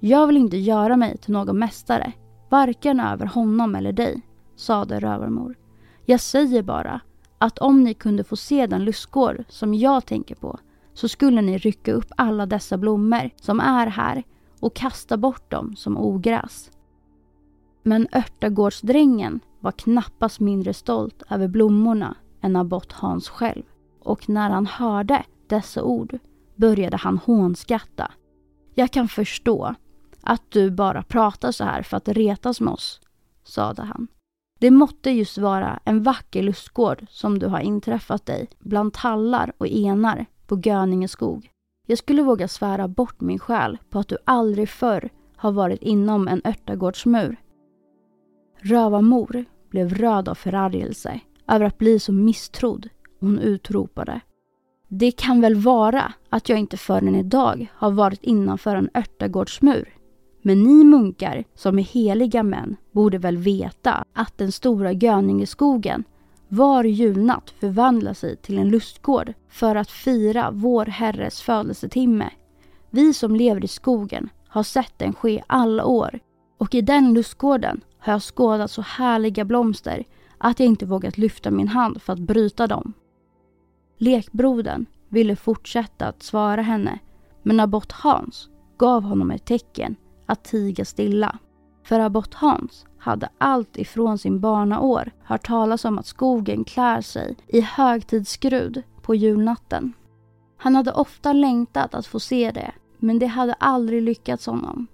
Jag 0.00 0.26
vill 0.26 0.36
inte 0.36 0.56
göra 0.56 0.96
mig 0.96 1.16
till 1.16 1.32
någon 1.32 1.58
mästare, 1.58 2.12
varken 2.48 3.00
över 3.00 3.26
honom 3.26 3.74
eller 3.74 3.92
dig, 3.92 4.22
sade 4.56 5.00
rövarmor. 5.00 5.54
Jag 6.04 6.20
säger 6.20 6.62
bara 6.62 7.00
att 7.44 7.58
om 7.58 7.82
ni 7.82 7.94
kunde 7.94 8.24
få 8.24 8.36
se 8.36 8.66
den 8.66 8.84
lustgård 8.84 9.44
som 9.48 9.74
jag 9.74 10.06
tänker 10.06 10.34
på 10.34 10.58
så 10.94 11.08
skulle 11.08 11.42
ni 11.42 11.58
rycka 11.58 11.92
upp 11.92 12.12
alla 12.16 12.46
dessa 12.46 12.78
blommor 12.78 13.30
som 13.36 13.60
är 13.60 13.86
här 13.86 14.22
och 14.60 14.76
kasta 14.76 15.16
bort 15.16 15.50
dem 15.50 15.76
som 15.76 15.98
ogräs. 15.98 16.70
Men 17.82 18.08
örtagårdsdrängen 18.12 19.40
var 19.60 19.72
knappast 19.72 20.40
mindre 20.40 20.74
stolt 20.74 21.22
över 21.30 21.48
blommorna 21.48 22.16
än 22.40 22.56
abbot 22.56 22.92
Hans 22.92 23.28
själv. 23.28 23.62
Och 24.00 24.28
när 24.28 24.50
han 24.50 24.66
hörde 24.66 25.24
dessa 25.46 25.82
ord 25.82 26.18
började 26.54 26.96
han 26.96 27.18
hånskatta. 27.18 28.12
Jag 28.74 28.90
kan 28.90 29.08
förstå 29.08 29.74
att 30.22 30.42
du 30.48 30.70
bara 30.70 31.02
pratar 31.02 31.52
så 31.52 31.64
här 31.64 31.82
för 31.82 31.96
att 31.96 32.08
retas 32.08 32.60
med 32.60 32.72
oss, 32.72 33.00
sade 33.44 33.82
han. 33.82 34.08
Det 34.64 34.70
måtte 34.70 35.10
just 35.10 35.38
vara 35.38 35.80
en 35.84 36.02
vacker 36.02 36.42
lustgård 36.42 37.06
som 37.08 37.38
du 37.38 37.46
har 37.46 37.60
inträffat 37.60 38.26
dig 38.26 38.48
bland 38.58 38.92
tallar 38.92 39.52
och 39.58 39.68
enar 39.68 40.26
på 40.46 40.60
Göninge 40.64 41.08
skog. 41.08 41.50
Jag 41.86 41.98
skulle 41.98 42.22
våga 42.22 42.48
svära 42.48 42.88
bort 42.88 43.20
min 43.20 43.38
själ 43.38 43.78
på 43.90 43.98
att 43.98 44.08
du 44.08 44.16
aldrig 44.24 44.68
förr 44.68 45.10
har 45.36 45.52
varit 45.52 45.82
inom 45.82 46.28
en 46.28 46.42
örtagårdsmur. 46.44 47.36
Rövarmor 48.60 49.44
blev 49.70 49.94
röd 49.94 50.28
av 50.28 50.34
förargelse 50.34 51.20
över 51.48 51.66
att 51.66 51.78
bli 51.78 51.98
så 51.98 52.12
misstrodd. 52.12 52.88
Hon 53.20 53.38
utropade. 53.38 54.20
Det 54.88 55.10
kan 55.10 55.40
väl 55.40 55.54
vara 55.54 56.12
att 56.28 56.48
jag 56.48 56.58
inte 56.58 56.76
förrän 56.76 57.14
idag 57.14 57.72
har 57.74 57.90
varit 57.90 58.22
innanför 58.22 58.76
en 58.76 58.90
örtagårdsmur. 58.94 59.93
Men 60.46 60.62
ni 60.62 60.84
munkar 60.84 61.44
som 61.54 61.78
är 61.78 61.82
heliga 61.82 62.42
män 62.42 62.76
borde 62.92 63.18
väl 63.18 63.36
veta 63.36 64.04
att 64.12 64.38
den 64.38 64.52
stora 64.52 64.92
Göningeskogen 64.92 66.04
var 66.48 66.84
julnatt 66.84 67.50
förvandlar 67.50 68.14
sig 68.14 68.36
till 68.36 68.58
en 68.58 68.68
lustgård 68.68 69.32
för 69.48 69.76
att 69.76 69.90
fira 69.90 70.50
vår 70.52 70.84
Herres 70.86 71.42
födelsetimme. 71.42 72.30
Vi 72.90 73.14
som 73.14 73.36
lever 73.36 73.64
i 73.64 73.68
skogen 73.68 74.28
har 74.48 74.62
sett 74.62 74.98
den 74.98 75.14
ske 75.14 75.42
alla 75.46 75.84
år 75.84 76.20
och 76.58 76.74
i 76.74 76.80
den 76.80 77.14
lustgården 77.14 77.80
har 77.98 78.12
jag 78.12 78.22
skådat 78.22 78.70
så 78.70 78.82
härliga 78.82 79.44
blomster 79.44 80.04
att 80.38 80.60
jag 80.60 80.66
inte 80.66 80.86
vågat 80.86 81.18
lyfta 81.18 81.50
min 81.50 81.68
hand 81.68 82.02
för 82.02 82.12
att 82.12 82.18
bryta 82.18 82.66
dem. 82.66 82.92
Lekbrodern 83.98 84.86
ville 85.08 85.36
fortsätta 85.36 86.06
att 86.06 86.22
svara 86.22 86.62
henne 86.62 86.98
men 87.42 87.60
abbot 87.60 87.92
Hans 87.92 88.48
gav 88.78 89.02
honom 89.02 89.30
ett 89.30 89.44
tecken 89.44 89.96
att 90.26 90.44
tiga 90.44 90.84
stilla. 90.84 91.38
För 91.84 92.00
abbot 92.00 92.34
Hans 92.34 92.86
hade 92.98 93.28
allt 93.38 93.76
ifrån 93.76 94.18
sin 94.18 94.40
barnaår 94.40 95.10
hört 95.22 95.46
talas 95.46 95.84
om 95.84 95.98
att 95.98 96.06
skogen 96.06 96.64
klär 96.64 97.00
sig 97.00 97.36
i 97.46 97.60
högtidsskrud 97.60 98.82
på 99.02 99.14
julnatten. 99.14 99.92
Han 100.56 100.76
hade 100.76 100.92
ofta 100.92 101.32
längtat 101.32 101.94
att 101.94 102.06
få 102.06 102.20
se 102.20 102.50
det, 102.50 102.72
men 102.98 103.18
det 103.18 103.26
hade 103.26 103.52
aldrig 103.52 104.02
lyckats 104.02 104.46
honom. 104.46 104.86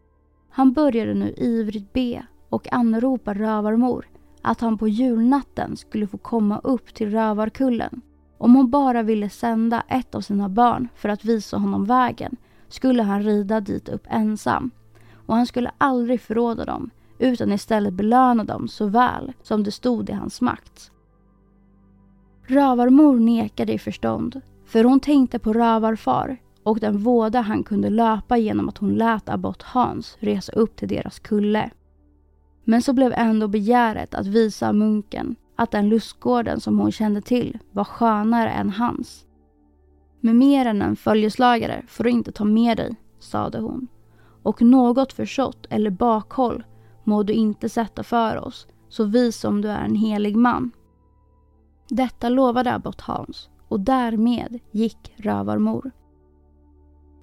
Han 0.50 0.72
började 0.72 1.14
nu 1.14 1.34
ivrigt 1.36 1.92
be 1.92 2.26
och 2.48 2.72
anropa 2.72 3.34
rövarmor 3.34 4.06
att 4.42 4.60
han 4.60 4.78
på 4.78 4.88
julnatten 4.88 5.76
skulle 5.76 6.06
få 6.06 6.18
komma 6.18 6.58
upp 6.58 6.94
till 6.94 7.10
Rövarkullen. 7.10 8.00
Om 8.38 8.54
hon 8.54 8.70
bara 8.70 9.02
ville 9.02 9.30
sända 9.30 9.82
ett 9.88 10.14
av 10.14 10.20
sina 10.20 10.48
barn 10.48 10.88
för 10.94 11.08
att 11.08 11.24
visa 11.24 11.56
honom 11.56 11.84
vägen 11.84 12.36
skulle 12.68 13.02
han 13.02 13.22
rida 13.22 13.60
dit 13.60 13.88
upp 13.88 14.06
ensam. 14.10 14.70
Och 15.30 15.36
han 15.36 15.46
skulle 15.46 15.70
aldrig 15.78 16.20
förråda 16.20 16.64
dem 16.64 16.90
utan 17.18 17.52
istället 17.52 17.94
belöna 17.94 18.44
dem 18.44 18.68
så 18.68 18.86
väl 18.86 19.32
som 19.42 19.62
det 19.62 19.70
stod 19.70 20.10
i 20.10 20.12
hans 20.12 20.40
makt. 20.40 20.90
Rövarmor 22.46 23.20
nekade 23.20 23.72
i 23.72 23.78
förstånd, 23.78 24.40
för 24.66 24.84
hon 24.84 25.00
tänkte 25.00 25.38
på 25.38 25.52
rövarfar 25.52 26.36
och 26.62 26.80
den 26.80 26.98
våda 26.98 27.40
han 27.40 27.62
kunde 27.62 27.90
löpa 27.90 28.36
genom 28.36 28.68
att 28.68 28.78
hon 28.78 28.94
lät 28.94 29.28
abbot 29.28 29.62
Hans 29.62 30.16
resa 30.20 30.52
upp 30.52 30.76
till 30.76 30.88
deras 30.88 31.18
kulle. 31.18 31.70
Men 32.64 32.82
så 32.82 32.92
blev 32.92 33.12
ändå 33.16 33.48
begäret 33.48 34.14
att 34.14 34.26
visa 34.26 34.72
munken 34.72 35.36
att 35.56 35.70
den 35.70 35.88
lustgården 35.88 36.60
som 36.60 36.78
hon 36.78 36.92
kände 36.92 37.20
till 37.20 37.58
var 37.72 37.84
skönare 37.84 38.50
än 38.50 38.70
hans. 38.70 39.26
Med 40.20 40.36
mer 40.36 40.66
än 40.66 40.82
en 40.82 40.96
följeslagare 40.96 41.82
får 41.88 42.04
du 42.04 42.10
inte 42.10 42.32
ta 42.32 42.44
med 42.44 42.76
dig, 42.76 42.96
sade 43.18 43.58
hon. 43.58 43.88
Och 44.42 44.62
något 44.62 45.12
försått 45.12 45.66
eller 45.70 45.90
bakhåll 45.90 46.64
må 47.04 47.22
du 47.22 47.32
inte 47.32 47.68
sätta 47.68 48.02
för 48.02 48.36
oss, 48.36 48.66
så 48.88 49.04
vis 49.04 49.36
som 49.36 49.60
du 49.60 49.68
är 49.68 49.84
en 49.84 49.94
helig 49.94 50.36
man. 50.36 50.70
Detta 51.88 52.28
lovade 52.28 52.74
abbot 52.74 53.00
Hans 53.00 53.48
och 53.68 53.80
därmed 53.80 54.58
gick 54.70 55.14
rövarmor. 55.16 55.90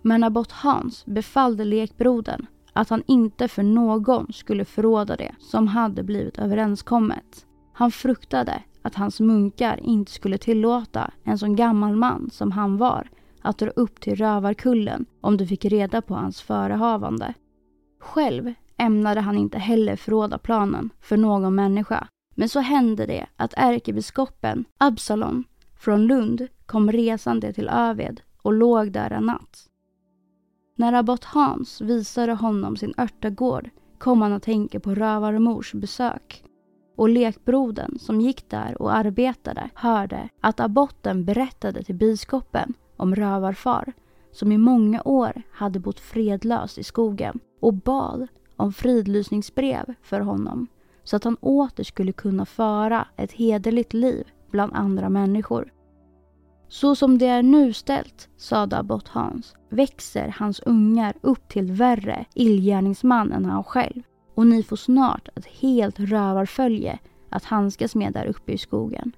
Men 0.02 0.24
abbot 0.24 0.52
Hans 0.52 1.06
befallde 1.06 1.66
lekbrodern 1.66 2.46
att 2.74 2.90
han 2.90 3.04
inte 3.08 3.48
för 3.48 3.64
någon 3.64 4.34
skulle 4.34 4.66
förråda 4.66 5.16
det 5.16 5.36
som 5.40 5.68
hade 5.68 6.04
blivit 6.04 6.40
överenskommet. 6.40 7.46
Han 7.74 7.92
fruktade 7.92 8.64
att 8.82 8.96
hans 8.96 9.20
munkar 9.20 9.80
inte 9.84 10.12
skulle 10.12 10.38
tillåta 10.38 11.12
en 11.24 11.38
sån 11.38 11.56
gammal 11.56 11.96
man 11.96 12.30
som 12.32 12.52
han 12.52 12.78
var 12.78 13.10
att 13.48 13.58
dra 13.58 13.70
upp 13.70 14.02
till 14.02 14.16
rövarkullen 14.16 15.06
om 15.22 15.38
du 15.38 15.48
fick 15.48 15.66
reda 15.66 16.02
på 16.02 16.14
hans 16.14 16.42
förehavande. 16.42 17.34
Själv 18.00 18.54
ämnade 18.78 19.22
han 19.22 19.38
inte 19.38 19.58
heller 19.58 19.96
förråda 19.96 20.38
planen 20.38 20.90
för 21.00 21.18
någon 21.18 21.56
människa. 21.56 22.08
Men 22.36 22.50
så 22.50 22.60
hände 22.60 23.06
det 23.06 23.28
att 23.36 23.54
ärkebiskopen 23.58 24.66
Absalon 24.78 25.44
från 25.80 26.08
Lund 26.08 26.48
kom 26.66 26.92
resande 26.92 27.54
till 27.54 27.70
Öved 27.70 28.22
och 28.42 28.54
låg 28.54 28.92
där 28.92 29.12
en 29.12 29.26
natt. 29.26 29.68
När 30.76 30.94
abbot 30.94 31.24
Hans 31.24 31.82
visade 31.82 32.34
honom 32.34 32.76
sin 32.76 32.94
örtagård 32.98 33.70
kom 33.98 34.22
han 34.22 34.34
att 34.34 34.44
tänka 34.44 34.80
på 34.80 34.96
rövarmors 34.96 35.74
besök. 35.74 36.44
Och 36.98 37.10
lekbroden 37.10 38.00
som 38.00 38.22
gick 38.22 38.50
där 38.50 38.82
och 38.82 38.96
arbetade 38.96 39.70
hörde 39.74 40.30
att 40.42 40.60
abboten 40.60 41.26
berättade 41.26 41.84
till 41.84 41.96
biskopen 41.96 42.74
om 42.98 43.16
rövarfar 43.16 43.94
som 44.32 44.52
i 44.52 44.58
många 44.58 45.02
år 45.06 45.42
hade 45.52 45.80
bott 45.80 46.00
fredlös 46.00 46.78
i 46.78 46.84
skogen 46.84 47.40
och 47.60 47.74
bad 47.74 48.28
om 48.56 48.74
fridlysningsbrev 48.74 49.94
för 50.02 50.20
honom 50.20 50.68
så 51.04 51.16
att 51.16 51.24
han 51.24 51.36
åter 51.36 51.84
skulle 51.84 52.12
kunna 52.12 52.46
föra 52.46 53.08
ett 53.16 53.32
hederligt 53.32 53.94
liv 53.94 54.28
bland 54.52 54.74
andra 54.74 55.10
människor. 55.10 55.74
Så 56.68 56.96
som 56.96 57.18
det 57.18 57.26
är 57.26 57.44
nu 57.44 57.74
ställt, 57.74 58.30
sade 58.38 58.78
abbot 58.78 59.08
Hans, 59.08 59.56
växer 59.70 60.36
hans 60.38 60.60
ungar 60.60 61.14
upp 61.22 61.48
till 61.48 61.72
värre 61.72 62.26
illgärningsman 62.34 63.32
än 63.32 63.46
han 63.46 63.64
själv 63.64 64.02
och 64.36 64.48
ni 64.48 64.64
får 64.64 64.76
snart 64.76 65.30
ett 65.36 65.46
helt 65.46 66.00
rövarfölje 66.00 67.00
att 67.30 67.44
handskas 67.44 67.96
med 67.96 68.14
där 68.14 68.26
uppe 68.26 68.52
i 68.52 68.58
skogen. 68.58 69.12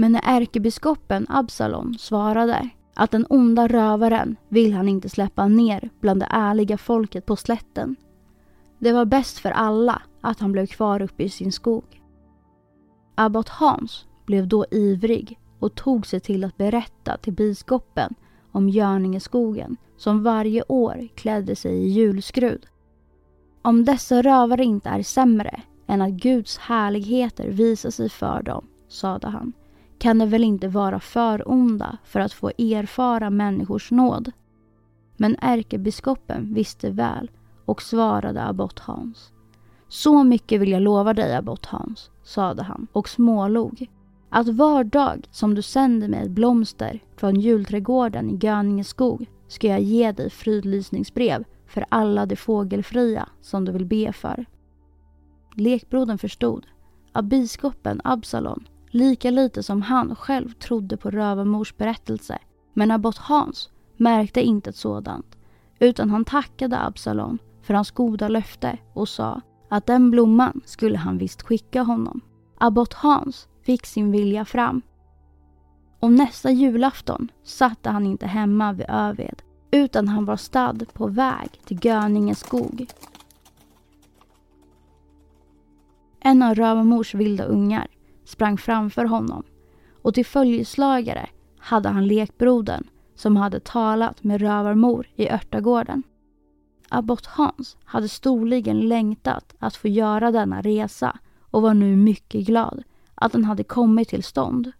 Men 0.00 0.12
när 0.12 0.20
ärkebiskopen 0.24 1.26
Absalon 1.28 1.98
svarade 1.98 2.68
att 2.94 3.10
den 3.10 3.26
onda 3.28 3.68
rövaren 3.68 4.36
vill 4.48 4.72
han 4.72 4.88
inte 4.88 5.08
släppa 5.08 5.48
ner 5.48 5.90
bland 6.00 6.20
det 6.20 6.28
ärliga 6.30 6.78
folket 6.78 7.26
på 7.26 7.36
slätten. 7.36 7.96
Det 8.78 8.92
var 8.92 9.04
bäst 9.04 9.38
för 9.38 9.50
alla 9.50 10.02
att 10.20 10.40
han 10.40 10.52
blev 10.52 10.66
kvar 10.66 11.02
uppe 11.02 11.22
i 11.22 11.28
sin 11.28 11.52
skog. 11.52 12.02
Abbot 13.14 13.48
Hans 13.48 14.06
blev 14.26 14.48
då 14.48 14.66
ivrig 14.70 15.38
och 15.58 15.74
tog 15.74 16.06
sig 16.06 16.20
till 16.20 16.44
att 16.44 16.56
berätta 16.56 17.16
till 17.16 17.32
biskopen 17.32 18.14
om 18.52 18.68
Görningeskogen 18.68 19.76
som 19.96 20.22
varje 20.22 20.62
år 20.68 21.08
klädde 21.14 21.56
sig 21.56 21.72
i 21.72 21.88
julskrud. 21.88 22.66
Om 23.62 23.84
dessa 23.84 24.22
rövare 24.22 24.64
inte 24.64 24.88
är 24.88 25.02
sämre 25.02 25.62
än 25.86 26.02
att 26.02 26.12
Guds 26.12 26.58
härligheter 26.58 27.48
visar 27.50 27.90
sig 27.90 28.08
för 28.08 28.42
dem, 28.42 28.66
sade 28.88 29.28
han, 29.28 29.52
kan 29.98 30.18
de 30.18 30.28
väl 30.28 30.44
inte 30.44 30.68
vara 30.68 31.00
för 31.00 31.48
onda 31.48 31.98
för 32.04 32.20
att 32.20 32.32
få 32.32 32.48
erfara 32.48 33.30
människors 33.30 33.90
nåd. 33.90 34.32
Men 35.16 35.36
ärkebiskopen 35.40 36.54
visste 36.54 36.90
väl 36.90 37.30
och 37.64 37.82
svarade 37.82 38.42
abbot 38.42 38.78
Hans. 38.78 39.32
Så 39.88 40.24
mycket 40.24 40.60
vill 40.60 40.70
jag 40.70 40.82
lova 40.82 41.14
dig 41.14 41.36
abbot 41.36 41.66
Hans, 41.66 42.10
sade 42.24 42.62
han 42.62 42.86
och 42.92 43.08
smålog. 43.08 43.86
Att 44.30 44.48
var 44.48 44.84
dag 44.84 45.28
som 45.30 45.54
du 45.54 45.62
sänder 45.62 46.08
mig 46.08 46.22
ett 46.22 46.30
blomster 46.30 47.02
från 47.16 47.40
julträdgården 47.40 48.30
i 48.30 48.38
Göninge 48.42 48.84
skog 48.84 49.26
ska 49.48 49.68
jag 49.68 49.80
ge 49.80 50.12
dig 50.12 50.30
fridlysningsbrev 50.30 51.44
för 51.66 51.84
alla 51.88 52.26
de 52.26 52.36
fågelfria 52.36 53.28
som 53.40 53.64
du 53.64 53.72
vill 53.72 53.86
be 53.86 54.12
för. 54.12 54.46
Lekbrodern 55.54 56.18
förstod 56.18 56.66
att 57.12 57.24
biskopen 57.24 58.00
Absalon 58.04 58.68
lika 58.90 59.30
lite 59.30 59.62
som 59.62 59.82
han 59.82 60.16
själv 60.16 60.52
trodde 60.52 60.96
på 60.96 61.10
rövarmors 61.10 61.76
berättelse. 61.76 62.38
Men 62.74 62.90
abbot 62.90 63.18
Hans 63.18 63.70
märkte 63.96 64.42
inte 64.42 64.70
ett 64.70 64.76
sådant 64.76 65.36
utan 65.78 66.10
han 66.10 66.24
tackade 66.24 66.78
Absalon 66.78 67.38
för 67.62 67.74
hans 67.74 67.90
goda 67.90 68.28
löfte 68.28 68.78
och 68.94 69.08
sa 69.08 69.40
att 69.68 69.86
den 69.86 70.10
blomman 70.10 70.60
skulle 70.64 70.98
han 70.98 71.18
visst 71.18 71.42
skicka 71.42 71.82
honom. 71.82 72.20
Abbot 72.58 72.94
Hans 72.94 73.48
fick 73.62 73.86
sin 73.86 74.12
vilja 74.12 74.44
fram. 74.44 74.82
Och 76.00 76.12
nästa 76.12 76.50
julafton 76.50 77.28
satte 77.44 77.90
han 77.90 78.06
inte 78.06 78.26
hemma 78.26 78.72
vid 78.72 78.86
Öved 78.88 79.42
utan 79.70 80.08
han 80.08 80.24
var 80.24 80.36
stad 80.36 80.86
på 80.92 81.06
väg 81.06 81.60
till 81.64 81.78
Göninge 81.84 82.34
skog. 82.34 82.86
En 86.20 86.42
av 86.42 86.54
rövarmors 86.54 87.14
vilda 87.14 87.44
ungar 87.44 87.86
sprang 88.28 88.58
framför 88.58 89.04
honom 89.04 89.42
och 90.02 90.14
till 90.14 90.26
följeslagare 90.26 91.28
hade 91.58 91.88
han 91.88 92.06
lekbrodern 92.06 92.88
som 93.14 93.36
hade 93.36 93.60
talat 93.60 94.24
med 94.24 94.40
rövarmor 94.40 95.06
i 95.16 95.28
örtagården. 95.28 96.02
Abbot 96.88 97.26
Hans 97.26 97.76
hade 97.84 98.08
storligen 98.08 98.80
längtat 98.80 99.54
att 99.58 99.76
få 99.76 99.88
göra 99.88 100.30
denna 100.30 100.62
resa 100.62 101.18
och 101.50 101.62
var 101.62 101.74
nu 101.74 101.96
mycket 101.96 102.46
glad 102.46 102.82
att 103.14 103.32
den 103.32 103.44
hade 103.44 103.64
kommit 103.64 104.08
till 104.08 104.22
stånd. 104.22 104.72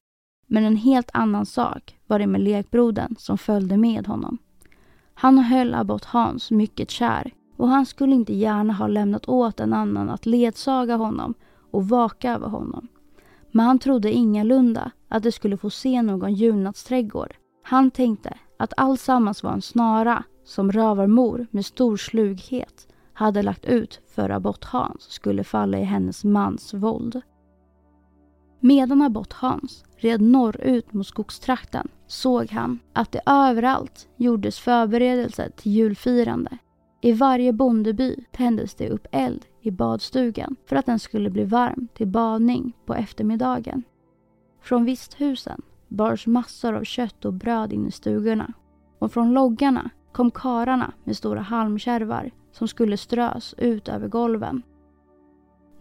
Men 0.46 0.64
en 0.64 0.76
helt 0.76 1.10
annan 1.12 1.46
sak 1.46 1.98
var 2.06 2.18
det 2.18 2.26
med 2.26 2.40
lekbrodern 2.40 3.14
som 3.18 3.38
följde 3.38 3.76
med 3.76 4.06
honom. 4.06 4.38
Han 5.14 5.38
höll 5.38 5.74
abbot 5.74 6.04
Hans 6.04 6.50
mycket 6.50 6.90
kär 6.90 7.32
och 7.56 7.68
han 7.68 7.86
skulle 7.86 8.14
inte 8.14 8.34
gärna 8.34 8.72
ha 8.72 8.86
lämnat 8.86 9.28
åt 9.28 9.60
en 9.60 9.72
annan 9.72 10.10
att 10.10 10.26
ledsaga 10.26 10.96
honom 10.96 11.34
och 11.70 11.88
vaka 11.88 12.32
över 12.32 12.48
honom. 12.48 12.88
Men 13.58 13.66
han 13.66 13.78
trodde 13.78 14.12
ingalunda 14.12 14.90
att 15.08 15.22
de 15.22 15.32
skulle 15.32 15.56
få 15.56 15.70
se 15.70 16.02
någon 16.02 16.34
julnattsträdgård. 16.34 17.36
Han 17.62 17.90
tänkte 17.90 18.38
att 18.58 18.72
allsammans 18.76 19.42
var 19.42 19.52
en 19.52 19.62
snara 19.62 20.24
som 20.44 20.72
rövarmor 20.72 21.46
med 21.50 21.66
stor 21.66 21.96
slughet 21.96 22.88
hade 23.12 23.42
lagt 23.42 23.64
ut 23.64 24.00
för 24.14 24.30
abbot 24.30 24.64
Hans 24.64 25.02
skulle 25.02 25.44
falla 25.44 25.78
i 25.78 25.82
hennes 25.82 26.24
mans 26.24 26.74
våld. 26.74 27.20
Medan 28.60 29.02
abbot 29.02 29.32
Hans 29.32 29.84
red 29.96 30.20
norrut 30.20 30.92
mot 30.92 31.06
skogstrakten 31.06 31.88
såg 32.06 32.50
han 32.50 32.78
att 32.92 33.12
det 33.12 33.20
överallt 33.26 34.08
gjordes 34.16 34.58
förberedelser 34.58 35.50
till 35.56 35.72
julfirande. 35.72 36.58
I 37.00 37.12
varje 37.12 37.52
bondeby 37.52 38.16
tändes 38.30 38.74
det 38.74 38.90
upp 38.90 39.06
eld 39.12 39.46
i 39.60 39.70
badstugan 39.70 40.56
för 40.66 40.76
att 40.76 40.86
den 40.86 40.98
skulle 40.98 41.30
bli 41.30 41.44
varm 41.44 41.88
till 41.94 42.06
badning 42.06 42.72
på 42.86 42.94
eftermiddagen. 42.94 43.82
Från 44.62 44.84
visthusen 44.84 45.62
bars 45.88 46.26
massor 46.26 46.74
av 46.74 46.84
kött 46.84 47.24
och 47.24 47.32
bröd 47.32 47.72
in 47.72 47.86
i 47.86 47.90
stugorna 47.90 48.52
och 48.98 49.12
från 49.12 49.32
loggarna 49.32 49.90
kom 50.12 50.30
kararna 50.30 50.92
med 51.04 51.16
stora 51.16 51.40
halmkärvar 51.40 52.30
som 52.52 52.68
skulle 52.68 52.96
strös 52.96 53.54
ut 53.58 53.88
över 53.88 54.08
golven. 54.08 54.62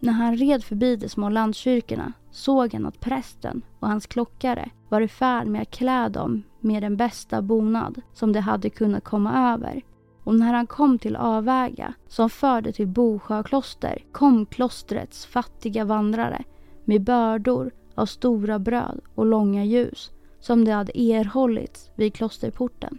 När 0.00 0.12
han 0.12 0.36
red 0.36 0.64
förbi 0.64 0.96
de 0.96 1.08
små 1.08 1.28
landskyrkorna 1.28 2.12
såg 2.30 2.72
han 2.74 2.86
att 2.86 3.00
prästen 3.00 3.62
och 3.80 3.88
hans 3.88 4.06
klockare 4.06 4.70
var 4.88 5.00
i 5.00 5.08
färd 5.08 5.46
med 5.46 5.62
att 5.62 5.70
klä 5.70 6.08
dem 6.08 6.42
med 6.60 6.82
den 6.82 6.96
bästa 6.96 7.42
bonad 7.42 8.00
som 8.12 8.32
de 8.32 8.40
hade 8.40 8.70
kunnat 8.70 9.04
komma 9.04 9.52
över. 9.52 9.82
Och 10.28 10.34
när 10.34 10.54
han 10.54 10.66
kom 10.66 10.98
till 10.98 11.16
Avväga, 11.16 11.94
som 12.08 12.30
förde 12.30 12.72
till 12.72 12.86
Bosjökloster 12.86 14.04
kom 14.12 14.46
klostrets 14.46 15.26
fattiga 15.26 15.84
vandrare 15.84 16.44
med 16.84 17.04
bördor 17.04 17.70
av 17.94 18.06
stora 18.06 18.58
bröd 18.58 19.00
och 19.14 19.26
långa 19.26 19.64
ljus 19.64 20.10
som 20.40 20.64
de 20.64 20.70
hade 20.70 21.00
erhållits 21.00 21.90
vid 21.94 22.14
klosterporten. 22.14 22.98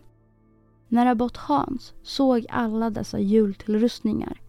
När 0.88 1.06
abbot 1.06 1.38
Hans 1.38 1.94
såg 2.04 2.46
alla 2.50 2.90
dessa 2.90 3.20
jultillrustningar 3.20 4.42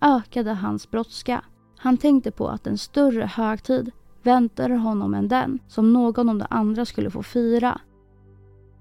ökade 0.00 0.52
hans 0.52 0.90
brådska. 0.90 1.44
Han 1.76 1.96
tänkte 1.96 2.30
på 2.30 2.48
att 2.48 2.66
en 2.66 2.78
större 2.78 3.24
högtid 3.24 3.90
väntade 4.22 4.76
honom 4.76 5.14
än 5.14 5.28
den 5.28 5.58
som 5.68 5.92
någon 5.92 6.28
av 6.28 6.38
de 6.38 6.46
andra 6.50 6.84
skulle 6.84 7.10
få 7.10 7.22
fira. 7.22 7.80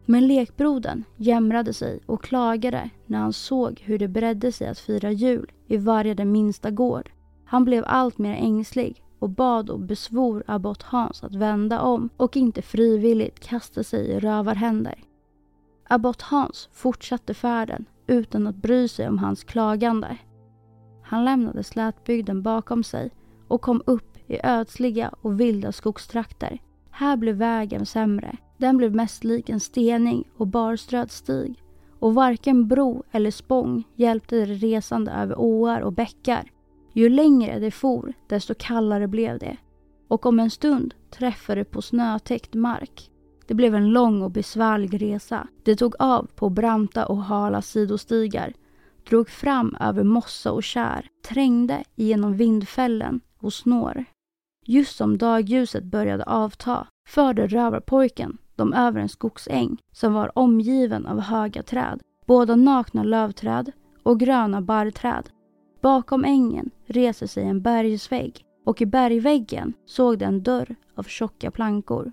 Men 0.09 0.27
lekbrodern 0.27 1.03
jämrade 1.17 1.73
sig 1.73 1.99
och 2.05 2.23
klagade 2.23 2.89
när 3.05 3.19
han 3.19 3.33
såg 3.33 3.81
hur 3.85 3.99
det 3.99 4.07
beredde 4.07 4.51
sig 4.51 4.67
att 4.67 4.79
fira 4.79 5.11
jul 5.11 5.51
i 5.67 5.77
varje 5.77 6.13
den 6.13 6.31
minsta 6.31 6.71
gård. 6.71 7.11
Han 7.45 7.65
blev 7.65 7.83
allt 7.87 8.17
mer 8.17 8.33
ängslig 8.33 9.03
och 9.19 9.29
bad 9.29 9.69
och 9.69 9.79
besvor 9.79 10.43
abbot 10.47 10.83
Hans 10.83 11.23
att 11.23 11.35
vända 11.35 11.81
om 11.81 12.09
och 12.17 12.37
inte 12.37 12.61
frivilligt 12.61 13.39
kasta 13.39 13.83
sig 13.83 14.07
i 14.07 14.19
rövarhänder. 14.19 15.03
Abbot 15.89 16.21
Hans 16.21 16.69
fortsatte 16.73 17.33
färden 17.33 17.85
utan 18.07 18.47
att 18.47 18.55
bry 18.55 18.87
sig 18.87 19.07
om 19.07 19.17
hans 19.17 19.43
klagande. 19.43 20.17
Han 21.03 21.25
lämnade 21.25 21.63
slätbygden 21.63 22.43
bakom 22.43 22.83
sig 22.83 23.11
och 23.47 23.61
kom 23.61 23.81
upp 23.85 24.17
i 24.27 24.39
ödsliga 24.43 25.11
och 25.21 25.39
vilda 25.39 25.71
skogstrakter. 25.71 26.61
Här 26.91 27.17
blev 27.17 27.35
vägen 27.35 27.85
sämre. 27.85 28.37
Den 28.57 28.77
blev 28.77 28.95
mest 28.95 29.23
lik 29.23 29.49
en 29.49 29.59
stening 29.59 30.23
och 30.37 30.47
barströd 30.47 31.11
stig 31.11 31.63
och 31.99 32.15
varken 32.15 32.67
bro 32.67 33.03
eller 33.11 33.31
spång 33.31 33.83
hjälpte 33.95 34.45
de 34.45 34.53
resande 34.53 35.11
över 35.11 35.39
åar 35.39 35.81
och 35.81 35.93
bäckar. 35.93 36.51
Ju 36.93 37.09
längre 37.09 37.59
de 37.59 37.71
for, 37.71 38.13
desto 38.27 38.53
kallare 38.57 39.07
blev 39.07 39.39
det 39.39 39.57
och 40.07 40.25
om 40.25 40.39
en 40.39 40.49
stund 40.49 40.93
träffade 41.09 41.61
de 41.61 41.65
på 41.65 41.81
snötäckt 41.81 42.53
mark. 42.53 43.11
Det 43.47 43.53
blev 43.53 43.75
en 43.75 43.89
lång 43.89 44.21
och 44.21 44.31
besvärlig 44.31 45.01
resa. 45.01 45.47
Det 45.63 45.75
tog 45.75 45.95
av 45.99 46.27
på 46.35 46.49
branta 46.49 47.05
och 47.05 47.23
hala 47.23 47.61
sidostigar, 47.61 48.53
drog 49.09 49.29
fram 49.29 49.77
över 49.79 50.03
mossa 50.03 50.51
och 50.51 50.63
kär, 50.63 51.09
trängde 51.27 51.83
genom 51.95 52.37
vindfällen 52.37 53.21
och 53.39 53.53
snår. 53.53 54.05
Just 54.65 54.95
som 54.95 55.17
dagljuset 55.17 55.83
började 55.83 56.23
avta 56.23 56.87
förde 57.07 57.47
rövarpojken 57.47 58.37
de 58.57 58.73
över 58.73 58.99
en 58.99 59.09
skogsäng 59.09 59.81
som 59.91 60.13
var 60.13 60.31
omgiven 60.39 61.05
av 61.05 61.19
höga 61.19 61.63
träd, 61.63 62.01
både 62.25 62.55
nakna 62.55 63.03
lövträd 63.03 63.71
och 64.03 64.19
gröna 64.19 64.61
barrträd. 64.61 65.29
Bakom 65.81 66.25
ängen 66.25 66.69
reser 66.85 67.27
sig 67.27 67.43
en 67.43 67.61
bergsvägg 67.61 68.45
och 68.65 68.81
i 68.81 68.85
bergväggen 68.85 69.73
såg 69.85 70.17
de 70.17 70.25
en 70.25 70.43
dörr 70.43 70.75
av 70.95 71.03
tjocka 71.03 71.51
plankor. 71.51 72.11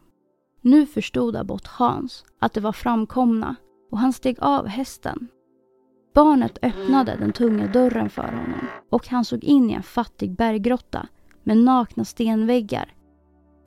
Nu 0.60 0.86
förstod 0.86 1.36
abbot 1.36 1.66
Hans 1.66 2.24
att 2.38 2.52
det 2.52 2.60
var 2.60 2.72
framkomna 2.72 3.56
och 3.90 3.98
han 3.98 4.12
steg 4.12 4.36
av 4.40 4.66
hästen. 4.66 5.28
Barnet 6.14 6.58
öppnade 6.62 7.16
den 7.20 7.32
tunga 7.32 7.66
dörren 7.66 8.10
för 8.10 8.22
honom 8.22 8.68
och 8.90 9.08
han 9.08 9.24
såg 9.24 9.44
in 9.44 9.70
i 9.70 9.72
en 9.72 9.82
fattig 9.82 10.36
berggrotta 10.36 11.08
med 11.42 11.56
nakna 11.56 12.04
stenväggar. 12.04 12.93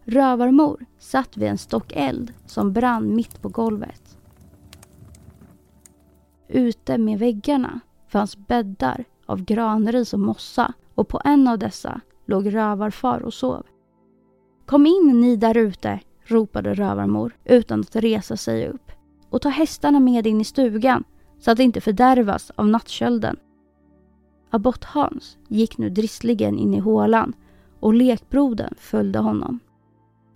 Rövarmor 0.09 0.85
satt 0.99 1.37
vid 1.37 1.49
en 1.49 1.57
stockeld 1.57 2.33
som 2.45 2.73
brann 2.73 3.15
mitt 3.15 3.41
på 3.41 3.49
golvet. 3.49 4.17
Ute 6.47 6.97
med 6.97 7.19
väggarna 7.19 7.79
fanns 8.07 8.37
bäddar 8.37 9.05
av 9.25 9.43
granris 9.43 10.13
och 10.13 10.19
mossa 10.19 10.73
och 10.95 11.07
på 11.07 11.21
en 11.23 11.47
av 11.47 11.59
dessa 11.59 12.01
låg 12.25 12.53
rövarfar 12.53 13.19
och 13.19 13.33
sov. 13.33 13.65
Kom 14.65 14.85
in 14.85 15.21
ni 15.21 15.35
där 15.35 15.57
ute, 15.57 15.99
ropade 16.23 16.73
rövarmor 16.73 17.37
utan 17.45 17.79
att 17.79 17.95
resa 17.95 18.37
sig 18.37 18.67
upp 18.67 18.91
och 19.29 19.41
ta 19.41 19.49
hästarna 19.49 19.99
med 19.99 20.27
in 20.27 20.41
i 20.41 20.43
stugan 20.43 21.03
så 21.39 21.51
att 21.51 21.57
de 21.57 21.63
inte 21.63 21.81
fördärvas 21.81 22.51
av 22.55 22.67
nattkölden. 22.67 23.37
Abbot 24.49 24.83
Hans 24.83 25.37
gick 25.47 25.77
nu 25.77 25.89
dristligen 25.89 26.57
in 26.57 26.73
i 26.73 26.79
hålan 26.79 27.33
och 27.79 27.93
lekbrodern 27.93 28.73
följde 28.77 29.19
honom. 29.19 29.59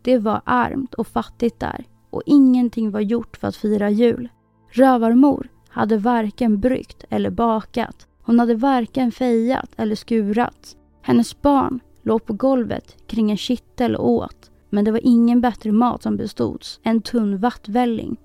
Det 0.01 0.17
var 0.17 0.41
armt 0.45 0.93
och 0.93 1.07
fattigt 1.07 1.59
där 1.59 1.85
och 2.09 2.21
ingenting 2.25 2.91
var 2.91 2.99
gjort 2.99 3.37
för 3.37 3.47
att 3.47 3.55
fira 3.55 3.89
jul. 3.89 4.29
Rövarmor 4.69 5.47
hade 5.69 5.97
varken 5.97 6.59
bryggt 6.59 7.05
eller 7.09 7.29
bakat. 7.29 8.07
Hon 8.23 8.39
hade 8.39 8.55
varken 8.55 9.11
fejat 9.11 9.69
eller 9.77 9.95
skurat. 9.95 10.77
Hennes 11.01 11.41
barn 11.41 11.79
låg 12.01 12.25
på 12.25 12.33
golvet 12.33 13.07
kring 13.07 13.31
en 13.31 13.37
kittel 13.37 13.95
och 13.95 14.09
åt. 14.09 14.51
Men 14.69 14.85
det 14.85 14.91
var 14.91 14.99
ingen 15.03 15.41
bättre 15.41 15.71
mat 15.71 16.03
som 16.03 16.17
bestods 16.17 16.79
än 16.83 17.01
tunn 17.01 17.37
vattvälling. 17.37 18.17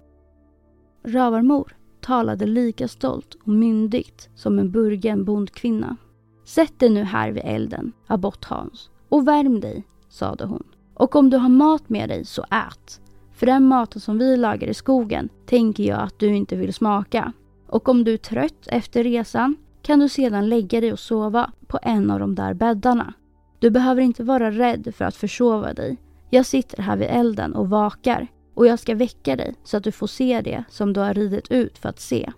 Rövarmor 1.04 1.76
talade 2.00 2.46
lika 2.46 2.88
stolt 2.88 3.34
och 3.34 3.48
myndigt 3.48 4.28
som 4.34 4.58
en 4.58 4.70
burgen 4.70 5.24
bondkvinna. 5.24 5.96
Sätt 6.44 6.78
dig 6.78 6.90
nu 6.90 7.02
här 7.02 7.32
vid 7.32 7.42
elden, 7.44 7.92
abbot 8.06 8.44
Hans, 8.44 8.90
och 9.08 9.28
värm 9.28 9.60
dig, 9.60 9.84
sade 10.08 10.44
hon. 10.44 10.64
Och 10.96 11.16
om 11.16 11.30
du 11.30 11.37
har 11.37 11.48
mat 11.48 11.88
med 11.88 12.09
dig 12.09 12.24
så 12.24 12.42
ät. 12.42 13.00
För 13.32 13.46
den 13.46 13.64
maten 13.66 14.00
som 14.00 14.18
vi 14.18 14.37
lagar 14.37 14.68
i 14.68 14.74
skogen 14.74 15.28
tänker 15.46 15.85
jag 15.85 16.02
att 16.02 16.18
du 16.18 16.26
inte 16.26 16.56
vill 16.56 16.74
smaka. 16.74 17.32
Och 17.68 17.88
om 17.88 18.04
du 18.04 18.12
är 18.12 18.16
trött 18.16 18.66
efter 18.66 19.04
resan 19.04 19.56
kan 19.82 19.98
du 19.98 20.09
sedan 20.09 20.48
lägga 20.48 20.80
dig 20.80 20.92
och 20.92 20.98
sova 20.98 21.52
på 21.66 21.78
en 21.82 22.11
av 22.11 22.20
de 22.20 22.35
där 22.35 22.54
bäddarna. 22.54 23.14
Du 23.59 23.70
behöver 23.70 24.02
inte 24.02 24.24
vara 24.24 24.50
rädd 24.50 24.94
för 24.96 25.04
att 25.04 25.16
försova 25.16 25.72
dig. 25.72 25.96
Jag 26.30 26.46
sitter 26.46 26.82
här 26.82 26.96
vid 26.96 27.09
elden 27.11 27.54
och 27.54 27.70
vakar 27.70 28.26
och 28.54 28.66
jag 28.66 28.78
ska 28.78 28.94
väcka 28.94 29.37
dig 29.37 29.54
så 29.64 29.76
att 29.76 29.85
du 29.85 29.92
får 29.92 30.06
se 30.06 30.40
det 30.40 30.64
som 30.68 30.92
du 30.92 31.00
har 31.00 31.14
ridit 31.14 31.50
ut 31.50 31.78
för 31.78 31.88
att 31.88 32.00
se. 32.00 32.32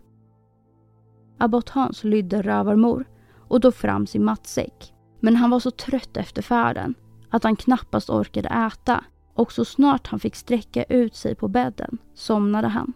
Abbot 1.39 1.69
Hans 1.69 2.05
lydde 2.05 2.43
rövarmor 2.43 3.05
och 3.49 3.63
tog 3.63 3.75
fram 3.75 4.07
sin 4.07 4.25
matsäck. 4.25 4.95
Men 5.21 5.37
han 5.37 5.51
var 5.51 5.61
så 5.61 5.71
trött 5.71 6.17
efter 6.17 6.43
färden 6.43 6.95
att 7.31 7.45
han 7.45 7.57
knappast 7.57 8.11
orkade 8.11 8.49
äta 8.49 9.05
och 9.35 9.53
så 9.53 9.65
snart 9.65 10.07
han 10.07 10.21
fick 10.21 10.35
sträcka 10.35 10.85
ut 10.85 11.17
sig 11.17 11.35
på 11.35 11.49
bädden 11.49 11.99
somnade 12.15 12.69
han. 12.69 12.93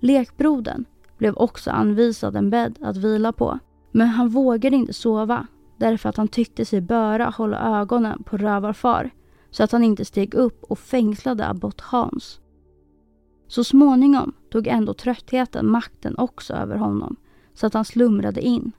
Lekbrodern 0.00 0.84
blev 1.18 1.36
också 1.36 1.70
anvisad 1.70 2.36
en 2.36 2.50
bädd 2.50 2.78
att 2.82 2.96
vila 2.96 3.32
på 3.32 3.58
men 3.92 4.08
han 4.08 4.28
vågade 4.28 4.76
inte 4.76 4.92
sova 4.92 5.46
därför 5.76 6.08
att 6.08 6.16
han 6.16 6.28
tyckte 6.28 6.64
sig 6.64 6.80
böra 6.80 7.30
hålla 7.30 7.80
ögonen 7.80 8.22
på 8.22 8.36
rövarfar 8.36 9.10
så 9.50 9.62
att 9.62 9.72
han 9.72 9.84
inte 9.84 10.04
steg 10.04 10.34
upp 10.34 10.64
och 10.64 10.78
fängslade 10.78 11.48
abbot 11.48 11.80
Hans. 11.80 12.40
Så 13.48 13.64
småningom 13.64 14.32
tog 14.50 14.66
ändå 14.66 14.94
tröttheten 14.94 15.70
makten 15.70 16.18
också 16.18 16.54
över 16.54 16.76
honom 16.76 17.16
så 17.54 17.66
att 17.66 17.74
han 17.74 17.84
slumrade 17.84 18.40
in. 18.40 18.72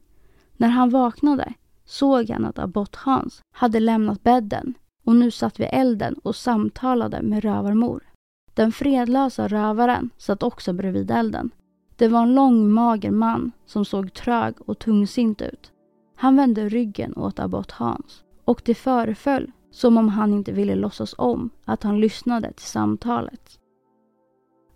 När 0.57 0.67
han 0.67 0.89
vaknade 0.89 1.53
såg 1.87 2.29
han 2.29 2.45
att 2.45 2.59
abbot 2.59 2.95
Hans 2.95 3.41
hade 3.51 3.79
lämnat 3.79 4.23
bädden 4.23 4.73
och 5.03 5.15
nu 5.15 5.31
satt 5.31 5.59
vid 5.59 5.69
elden 5.71 6.13
och 6.23 6.35
samtalade 6.35 7.21
med 7.21 7.43
rövarmor. 7.43 8.03
Den 8.53 8.71
fredlösa 8.71 9.47
rövaren 9.47 10.09
satt 10.17 10.43
också 10.43 10.73
bredvid 10.73 11.11
elden. 11.11 11.51
Det 11.95 12.07
var 12.07 12.23
en 12.23 12.35
lång 12.35 12.69
mager 12.69 13.11
man 13.11 13.51
som 13.65 13.85
såg 13.85 14.13
trög 14.13 14.55
och 14.65 14.79
tungsint 14.79 15.41
ut. 15.41 15.71
Han 16.15 16.35
vände 16.35 16.69
ryggen 16.69 17.17
åt 17.17 17.39
abbot 17.39 17.71
Hans 17.71 18.23
och 18.45 18.61
det 18.65 18.75
föreföll 18.75 19.51
som 19.71 19.97
om 19.97 20.09
han 20.09 20.33
inte 20.33 20.51
ville 20.51 20.75
låtsas 20.75 21.15
om 21.17 21.49
att 21.65 21.83
han 21.83 21.99
lyssnade 21.99 22.53
till 22.53 22.65
samtalet. 22.65 23.59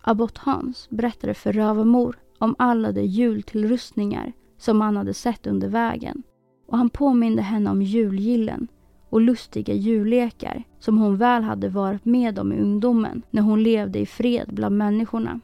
Abbot 0.02 0.38
Hans 0.38 0.90
berättade 0.90 1.34
för 1.34 1.54
rövarmor 1.54 2.20
om 2.38 2.56
alla 2.60 2.92
de 2.92 3.02
jultillrustningar 3.02 4.34
som 4.58 4.82
han 4.82 4.98
hade 4.98 5.14
sett 5.14 5.48
under 5.48 5.68
vägen 5.68 6.24
och 6.72 6.78
han 6.78 6.90
påminde 6.90 7.42
henne 7.42 7.70
om 7.70 7.82
julgillen 7.82 8.68
och 9.10 9.22
lustiga 9.22 9.74
jullekar 9.74 10.64
som 10.80 10.98
hon 10.98 11.18
väl 11.18 11.44
hade 11.44 11.70
varit 11.70 12.06
med 12.06 12.40
om 12.40 12.54
i 12.54 12.60
ungdomen 12.60 13.22
när 13.32 13.42
hon 13.42 13.64
levde 13.64 14.00
i 14.00 14.06
fred 14.06 14.50
bland 14.54 14.78
människorna. 14.78 15.40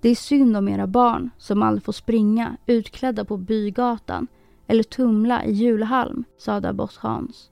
Det 0.00 0.08
är 0.08 0.14
synd 0.14 0.56
om 0.56 0.68
era 0.68 0.86
barn 0.86 1.30
som 1.38 1.62
aldrig 1.62 1.82
får 1.82 1.92
springa 1.92 2.56
utklädda 2.66 3.24
på 3.24 3.36
bygatan 3.36 4.26
eller 4.66 4.82
tumla 4.82 5.44
i 5.44 5.52
julhalm, 5.52 6.24
sade 6.38 6.68
abbot 6.68 6.96
Hans. 6.96 7.50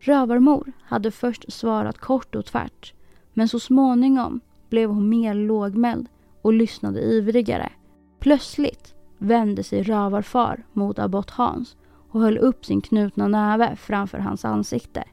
Rövarmor 0.00 0.72
hade 0.82 1.10
först 1.10 1.52
svarat 1.52 1.98
kort 1.98 2.34
och 2.34 2.46
tvärt 2.46 2.94
men 3.34 3.48
så 3.48 3.60
småningom 3.60 4.40
blev 4.68 4.90
hon 4.90 5.08
mer 5.08 5.34
lågmäld 5.34 6.08
och 6.42 6.52
lyssnade 6.52 7.00
ivrigare. 7.00 7.72
Plötsligt 8.20 8.94
vände 9.18 9.62
sig 9.62 9.82
rövarfar 9.82 10.64
mot 10.72 10.98
abbot 10.98 11.30
Hans 11.30 11.76
och 12.10 12.20
höll 12.20 12.38
upp 12.38 12.64
sin 12.64 12.80
knutna 12.80 13.28
näve 13.28 13.76
framför 13.76 14.18
hans 14.18 14.44
ansikte. 14.44 15.04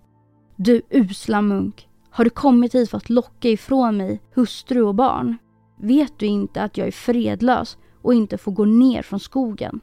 Du 0.56 0.82
usla 0.90 1.42
munk! 1.42 1.90
Har 2.10 2.24
du 2.24 2.30
kommit 2.30 2.76
hit 2.76 2.90
för 2.90 2.98
att 2.98 3.10
locka 3.10 3.50
ifrån 3.50 3.98
mig 3.98 4.22
hustru 4.34 4.82
och 4.82 4.96
barn? 4.96 5.38
Vet 5.80 6.20
du 6.20 6.26
inte 6.26 6.64
att 6.64 6.78
jag 6.78 6.88
är 6.88 6.92
fredlös 6.92 7.78
och 8.02 8.14
inte 8.14 8.38
får 8.38 8.52
gå 8.52 8.66
ner 8.66 9.02
från 9.02 9.20
skogen? 9.20 9.80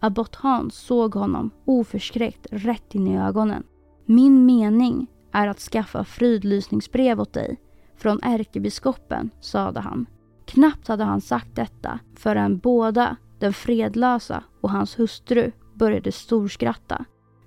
Abbot 0.00 0.34
Hans 0.34 0.74
såg 0.74 1.14
honom 1.14 1.50
oförskräckt 1.64 2.46
rätt 2.50 2.94
in 2.94 3.06
i 3.06 3.18
ögonen. 3.18 3.62
Min 4.06 4.46
mening 4.46 5.06
är 5.32 5.46
att 5.46 5.58
skaffa 5.60 6.04
fridlysningsbrev 6.04 7.20
åt 7.20 7.32
dig 7.32 7.56
från 7.96 8.20
ärkebiskopen, 8.22 9.30
sade 9.40 9.80
han. 9.80 10.06
Knappt 10.44 10.88
hade 10.88 11.04
han 11.04 11.20
sagt 11.20 11.56
detta 11.56 11.98
förrän 12.16 12.58
båda, 12.58 13.16
den 13.38 13.52
fredlösa 13.52 14.44
och 14.60 14.70
hans 14.70 14.98
hustru, 14.98 15.52
började 15.78 16.12
storskratta. 16.12 17.04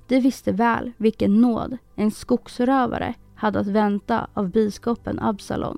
De 0.08 0.20
visste 0.20 0.52
väl 0.52 0.92
vilken 0.98 1.42
nåd 1.42 1.78
en 1.96 2.12
skogsrövare 2.12 3.14
hade 3.36 3.60
att 3.60 3.68
vänta 3.68 4.28
av 4.34 4.50
biskopen 4.50 5.20
Absalon. 5.20 5.78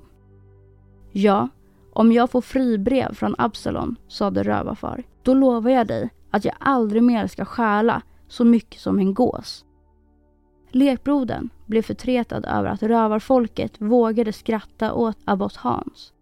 Ja, 1.12 1.48
om 1.92 2.12
jag 2.12 2.30
får 2.30 2.40
fribrev 2.40 3.14
från 3.14 3.34
Absalon, 3.38 3.96
sade 4.08 4.42
rövarfar, 4.42 5.04
då 5.22 5.34
lovar 5.34 5.70
jag 5.70 5.86
dig 5.86 6.10
att 6.30 6.44
jag 6.44 6.54
aldrig 6.60 7.02
mer 7.02 7.26
ska 7.26 7.44
stjäla 7.44 8.02
så 8.28 8.44
mycket 8.44 8.80
som 8.80 8.98
en 8.98 9.14
gås. 9.14 9.64
Lekbrodern 10.70 11.48
blev 11.66 11.82
förtretad 11.82 12.44
över 12.44 12.68
att 12.68 12.82
rövarfolket 12.82 13.80
vågade 13.80 14.32
skratta 14.32 14.92
åt 14.94 15.18
abbot 15.24 15.56
Hans. 15.56 16.12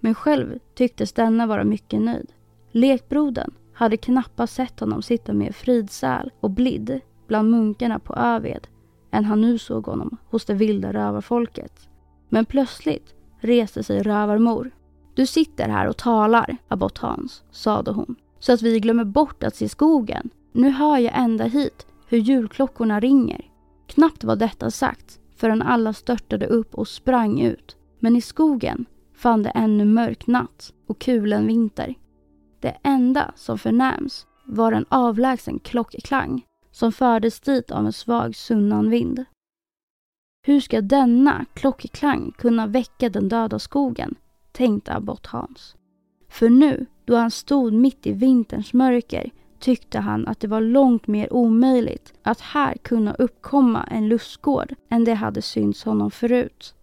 Men 0.00 0.14
själv 0.14 0.58
tycktes 0.74 1.12
denna 1.12 1.46
vara 1.46 1.64
mycket 1.64 2.00
nöjd. 2.00 2.32
Lekbrodern 2.70 3.54
hade 3.82 3.96
knappast 3.96 4.54
sett 4.54 4.80
honom 4.80 5.02
sitta 5.02 5.32
med 5.32 5.54
Fridsäl 5.54 6.30
och 6.40 6.50
Blidd 6.50 7.00
bland 7.26 7.50
munkarna 7.50 7.98
på 7.98 8.14
Öved 8.14 8.66
än 9.10 9.24
han 9.24 9.40
nu 9.40 9.58
såg 9.58 9.86
honom 9.86 10.16
hos 10.30 10.44
det 10.44 10.54
vilda 10.54 10.92
rövarfolket. 10.92 11.88
Men 12.28 12.44
plötsligt 12.44 13.14
reste 13.40 13.82
sig 13.82 14.02
rövarmor. 14.02 14.70
Du 15.14 15.26
sitter 15.26 15.68
här 15.68 15.88
och 15.88 15.96
talar, 15.96 16.56
abbot 16.68 16.98
Hans, 16.98 17.42
sade 17.50 17.90
hon, 17.90 18.16
så 18.38 18.52
att 18.52 18.62
vi 18.62 18.80
glömmer 18.80 19.04
bort 19.04 19.42
att 19.42 19.56
se 19.56 19.68
skogen. 19.68 20.30
Nu 20.52 20.70
hör 20.70 20.98
jag 20.98 21.12
ända 21.18 21.44
hit 21.44 21.86
hur 22.06 22.18
julklockorna 22.18 23.00
ringer. 23.00 23.50
Knappt 23.86 24.24
var 24.24 24.36
detta 24.36 24.70
sagt 24.70 25.20
förrän 25.36 25.62
alla 25.62 25.92
störtade 25.92 26.46
upp 26.46 26.74
och 26.74 26.88
sprang 26.88 27.40
ut. 27.40 27.76
Men 27.98 28.16
i 28.16 28.20
skogen 28.20 28.86
fann 29.14 29.42
det 29.42 29.50
ännu 29.50 29.84
mörk 29.84 30.26
natt 30.26 30.72
och 30.86 30.98
kulen 30.98 31.46
vinter. 31.46 31.94
Det 32.62 32.76
enda 32.82 33.32
som 33.36 33.58
förnäms 33.58 34.26
var 34.44 34.72
en 34.72 34.86
avlägsen 34.88 35.58
klockklang 35.58 36.44
som 36.70 36.92
fördes 36.92 37.40
dit 37.40 37.70
av 37.70 37.86
en 37.86 37.92
svag 37.92 38.36
sunnanvind. 38.36 39.24
Hur 40.46 40.60
ska 40.60 40.80
denna 40.80 41.44
klockklang 41.54 42.32
kunna 42.38 42.66
väcka 42.66 43.08
den 43.08 43.28
döda 43.28 43.58
skogen? 43.58 44.14
tänkte 44.52 44.94
abbot 44.94 45.26
Hans. 45.26 45.76
För 46.28 46.50
nu, 46.50 46.86
då 47.04 47.16
han 47.16 47.30
stod 47.30 47.72
mitt 47.72 48.06
i 48.06 48.12
vinterns 48.12 48.72
mörker, 48.72 49.30
tyckte 49.58 49.98
han 49.98 50.28
att 50.28 50.40
det 50.40 50.48
var 50.48 50.60
långt 50.60 51.06
mer 51.06 51.32
omöjligt 51.32 52.14
att 52.22 52.40
här 52.40 52.74
kunna 52.74 53.14
uppkomma 53.14 53.84
en 53.84 54.08
lustgård 54.08 54.74
än 54.88 55.04
det 55.04 55.14
hade 55.14 55.42
synts 55.42 55.84
honom 55.84 56.10
förut. 56.10 56.74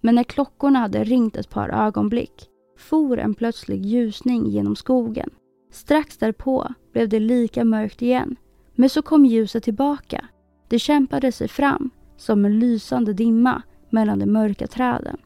Men 0.00 0.14
när 0.14 0.24
klockorna 0.24 0.78
hade 0.78 1.04
ringt 1.04 1.36
ett 1.36 1.50
par 1.50 1.68
ögonblick 1.68 2.48
for 2.78 3.18
en 3.18 3.34
plötslig 3.34 3.86
ljusning 3.86 4.46
genom 4.46 4.76
skogen. 4.76 5.30
Strax 5.70 6.16
därpå 6.18 6.74
blev 6.92 7.08
det 7.08 7.20
lika 7.20 7.64
mörkt 7.64 8.02
igen, 8.02 8.36
men 8.74 8.88
så 8.88 9.02
kom 9.02 9.26
ljuset 9.26 9.64
tillbaka. 9.64 10.24
Det 10.68 10.78
kämpade 10.78 11.32
sig 11.32 11.48
fram 11.48 11.90
som 12.16 12.44
en 12.44 12.58
lysande 12.58 13.12
dimma 13.12 13.62
mellan 13.90 14.18
de 14.18 14.26
mörka 14.26 14.66
träden. 14.66 15.16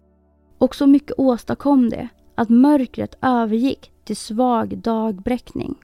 Och 0.59 0.75
så 0.75 0.87
mycket 0.87 1.19
åstadkom 1.19 1.91
det 1.91 2.09
att 2.35 2.49
mörkret 2.49 3.19
övergick 3.23 3.93
till 4.05 4.17
svag 4.17 4.79
dagbräckning. 4.79 5.75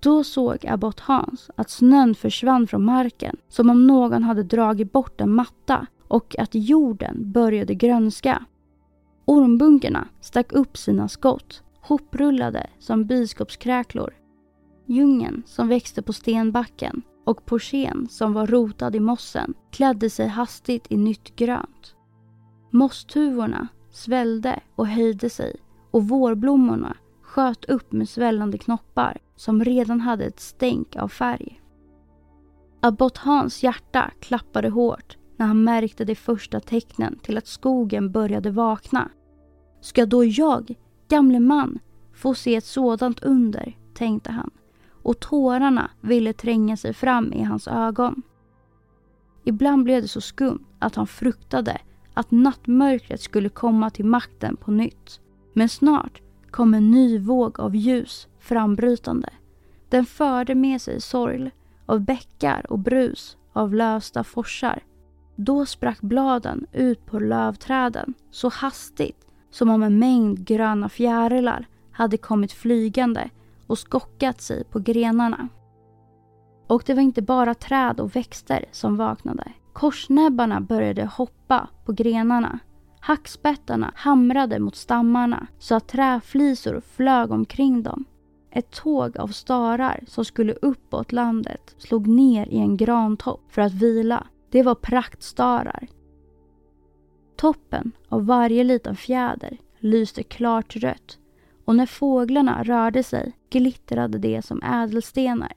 Då 0.00 0.24
såg 0.24 0.66
abbot 0.66 1.00
Hans 1.00 1.50
att 1.56 1.70
snön 1.70 2.14
försvann 2.14 2.66
från 2.66 2.84
marken 2.84 3.36
som 3.48 3.70
om 3.70 3.86
någon 3.86 4.22
hade 4.22 4.42
dragit 4.42 4.92
bort 4.92 5.20
en 5.20 5.34
matta 5.34 5.86
och 6.08 6.36
att 6.38 6.50
jorden 6.54 7.32
började 7.32 7.74
grönska. 7.74 8.44
Ormbunkerna 9.30 10.08
stack 10.20 10.52
upp 10.52 10.76
sina 10.76 11.08
skott, 11.08 11.62
hoprullade 11.80 12.70
som 12.78 13.04
biskopskräklor. 13.06 14.14
Djungeln 14.86 15.42
som 15.46 15.68
växte 15.68 16.02
på 16.02 16.12
stenbacken 16.12 17.02
och 17.26 17.46
porsen 17.46 18.08
som 18.10 18.32
var 18.32 18.46
rotad 18.46 18.96
i 18.96 19.00
mossen 19.00 19.54
klädde 19.70 20.10
sig 20.10 20.26
hastigt 20.28 20.86
i 20.90 20.96
nytt 20.96 21.36
grönt. 21.36 21.94
Mosstuvorna 22.70 23.68
svällde 23.90 24.60
och 24.74 24.86
höjde 24.86 25.30
sig 25.30 25.56
och 25.90 26.08
vårblommorna 26.08 26.96
sköt 27.22 27.64
upp 27.64 27.92
med 27.92 28.08
svällande 28.08 28.58
knoppar 28.58 29.18
som 29.36 29.64
redan 29.64 30.00
hade 30.00 30.24
ett 30.24 30.40
stänk 30.40 30.96
av 30.96 31.08
färg. 31.08 31.60
Abbot 32.80 33.16
Hans 33.16 33.62
hjärta 33.62 34.10
klappade 34.20 34.68
hårt 34.68 35.16
när 35.36 35.46
han 35.46 35.64
märkte 35.64 36.04
de 36.04 36.14
första 36.14 36.60
tecknen 36.60 37.18
till 37.22 37.38
att 37.38 37.46
skogen 37.46 38.12
började 38.12 38.50
vakna. 38.50 39.10
Ska 39.80 40.06
då 40.06 40.24
jag, 40.24 40.74
gamle 41.08 41.40
man, 41.40 41.78
få 42.14 42.34
se 42.34 42.56
ett 42.56 42.64
sådant 42.64 43.22
under, 43.22 43.76
tänkte 43.94 44.32
han 44.32 44.50
och 45.08 45.20
tårarna 45.20 45.90
ville 46.00 46.32
tränga 46.32 46.76
sig 46.76 46.94
fram 46.94 47.32
i 47.32 47.42
hans 47.42 47.68
ögon. 47.68 48.22
Ibland 49.44 49.84
blev 49.84 50.02
det 50.02 50.08
så 50.08 50.20
skumt 50.20 50.64
att 50.78 50.94
han 50.94 51.06
fruktade 51.06 51.80
att 52.14 52.30
nattmörkret 52.30 53.20
skulle 53.20 53.48
komma 53.48 53.90
till 53.90 54.04
makten 54.04 54.56
på 54.56 54.70
nytt. 54.70 55.20
Men 55.52 55.68
snart 55.68 56.20
kom 56.50 56.74
en 56.74 56.90
ny 56.90 57.18
våg 57.18 57.60
av 57.60 57.76
ljus 57.76 58.28
frambrytande. 58.38 59.28
Den 59.88 60.06
förde 60.06 60.54
med 60.54 60.82
sig 60.82 61.00
sorg 61.00 61.50
av 61.86 62.00
bäckar 62.00 62.72
och 62.72 62.78
brus 62.78 63.36
av 63.52 63.74
lösta 63.74 64.24
forsar. 64.24 64.82
Då 65.36 65.66
sprack 65.66 66.00
bladen 66.00 66.66
ut 66.72 67.06
på 67.06 67.18
lövträden 67.18 68.14
så 68.30 68.48
hastigt 68.48 69.26
som 69.50 69.70
om 69.70 69.82
en 69.82 69.98
mängd 69.98 70.44
gröna 70.44 70.88
fjärilar 70.88 71.66
hade 71.92 72.16
kommit 72.16 72.52
flygande 72.52 73.30
och 73.66 73.78
skockat 73.78 74.40
sig 74.40 74.64
på 74.64 74.78
grenarna. 74.78 75.48
Och 76.66 76.82
det 76.86 76.94
var 76.94 77.02
inte 77.02 77.22
bara 77.22 77.54
träd 77.54 78.00
och 78.00 78.16
växter 78.16 78.64
som 78.72 78.96
vaknade. 78.96 79.52
Korsnäbbarna 79.72 80.60
började 80.60 81.04
hoppa 81.04 81.68
på 81.84 81.92
grenarna. 81.92 82.58
Hackspettarna 83.00 83.92
hamrade 83.96 84.58
mot 84.58 84.76
stammarna 84.76 85.46
så 85.58 85.74
att 85.74 85.88
träflisor 85.88 86.80
flög 86.80 87.30
omkring 87.30 87.82
dem. 87.82 88.04
Ett 88.50 88.70
tåg 88.70 89.18
av 89.18 89.28
starar 89.28 90.04
som 90.06 90.24
skulle 90.24 90.52
uppåt 90.52 91.12
landet 91.12 91.74
slog 91.78 92.06
ner 92.06 92.46
i 92.46 92.58
en 92.58 92.76
grantopp 92.76 93.40
för 93.48 93.62
att 93.62 93.72
vila. 93.72 94.26
Det 94.50 94.62
var 94.62 94.74
praktstarar. 94.74 95.88
Toppen 97.38 97.92
av 98.08 98.26
varje 98.26 98.64
liten 98.64 98.96
fjäder 98.96 99.58
lyste 99.78 100.22
klart 100.22 100.76
rött 100.76 101.18
och 101.64 101.76
när 101.76 101.86
fåglarna 101.86 102.62
rörde 102.62 103.02
sig 103.02 103.32
glittrade 103.50 104.18
det 104.18 104.42
som 104.42 104.62
ädelstenar. 104.62 105.52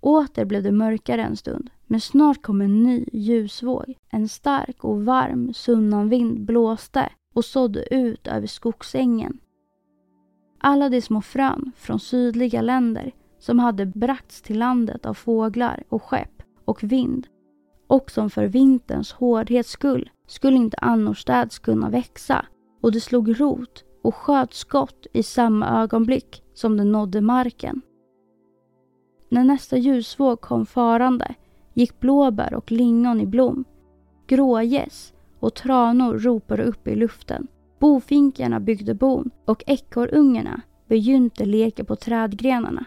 Åter 0.00 0.44
blev 0.44 0.62
det 0.62 0.72
mörkare 0.72 1.22
en 1.22 1.36
stund, 1.36 1.70
men 1.86 2.00
snart 2.00 2.42
kom 2.42 2.60
en 2.60 2.82
ny 2.82 3.04
ljusvåg. 3.12 3.94
En 4.10 4.28
stark 4.28 4.84
och 4.84 5.04
varm 5.04 5.54
sunnanvind 5.54 6.40
blåste 6.40 7.12
och 7.34 7.44
sådde 7.44 7.94
ut 7.94 8.26
över 8.26 8.46
skogsängen. 8.46 9.38
Alla 10.58 10.88
de 10.88 11.02
små 11.02 11.22
frön 11.22 11.72
från 11.76 12.00
sydliga 12.00 12.62
länder 12.62 13.12
som 13.38 13.58
hade 13.58 13.86
bragts 13.86 14.42
till 14.42 14.58
landet 14.58 15.06
av 15.06 15.14
fåglar 15.14 15.84
och 15.88 16.02
skepp 16.02 16.42
och 16.64 16.82
vind 16.82 17.26
och 17.86 18.10
som 18.10 18.30
för 18.30 18.46
vinterns 18.46 19.12
hårdhets 19.12 19.70
skull 19.70 20.10
skulle 20.32 20.56
inte 20.56 20.76
annorstädes 20.80 21.58
kunna 21.58 21.90
växa 21.90 22.46
och 22.82 22.92
det 22.92 23.00
slog 23.00 23.40
rot 23.40 23.84
och 24.02 24.14
sköt 24.14 24.54
skott 24.54 25.06
i 25.12 25.22
samma 25.22 25.82
ögonblick 25.82 26.42
som 26.54 26.76
det 26.76 26.84
nådde 26.84 27.20
marken. 27.20 27.80
När 29.28 29.44
nästa 29.44 29.76
ljusvåg 29.76 30.40
kom 30.40 30.66
farande 30.66 31.34
gick 31.74 32.00
blåbär 32.00 32.54
och 32.54 32.72
lingon 32.72 33.20
i 33.20 33.26
blom. 33.26 33.64
Grågäss 34.26 35.12
och 35.40 35.54
tranor 35.54 36.18
ropade 36.18 36.62
upp 36.62 36.88
i 36.88 36.94
luften. 36.94 37.46
Bofinkarna 37.78 38.60
byggde 38.60 38.94
bon 38.94 39.30
och 39.44 39.64
ekorrungarna 39.66 40.60
begynte 40.88 41.44
leka 41.44 41.84
på 41.84 41.96
trädgrenarna. 41.96 42.84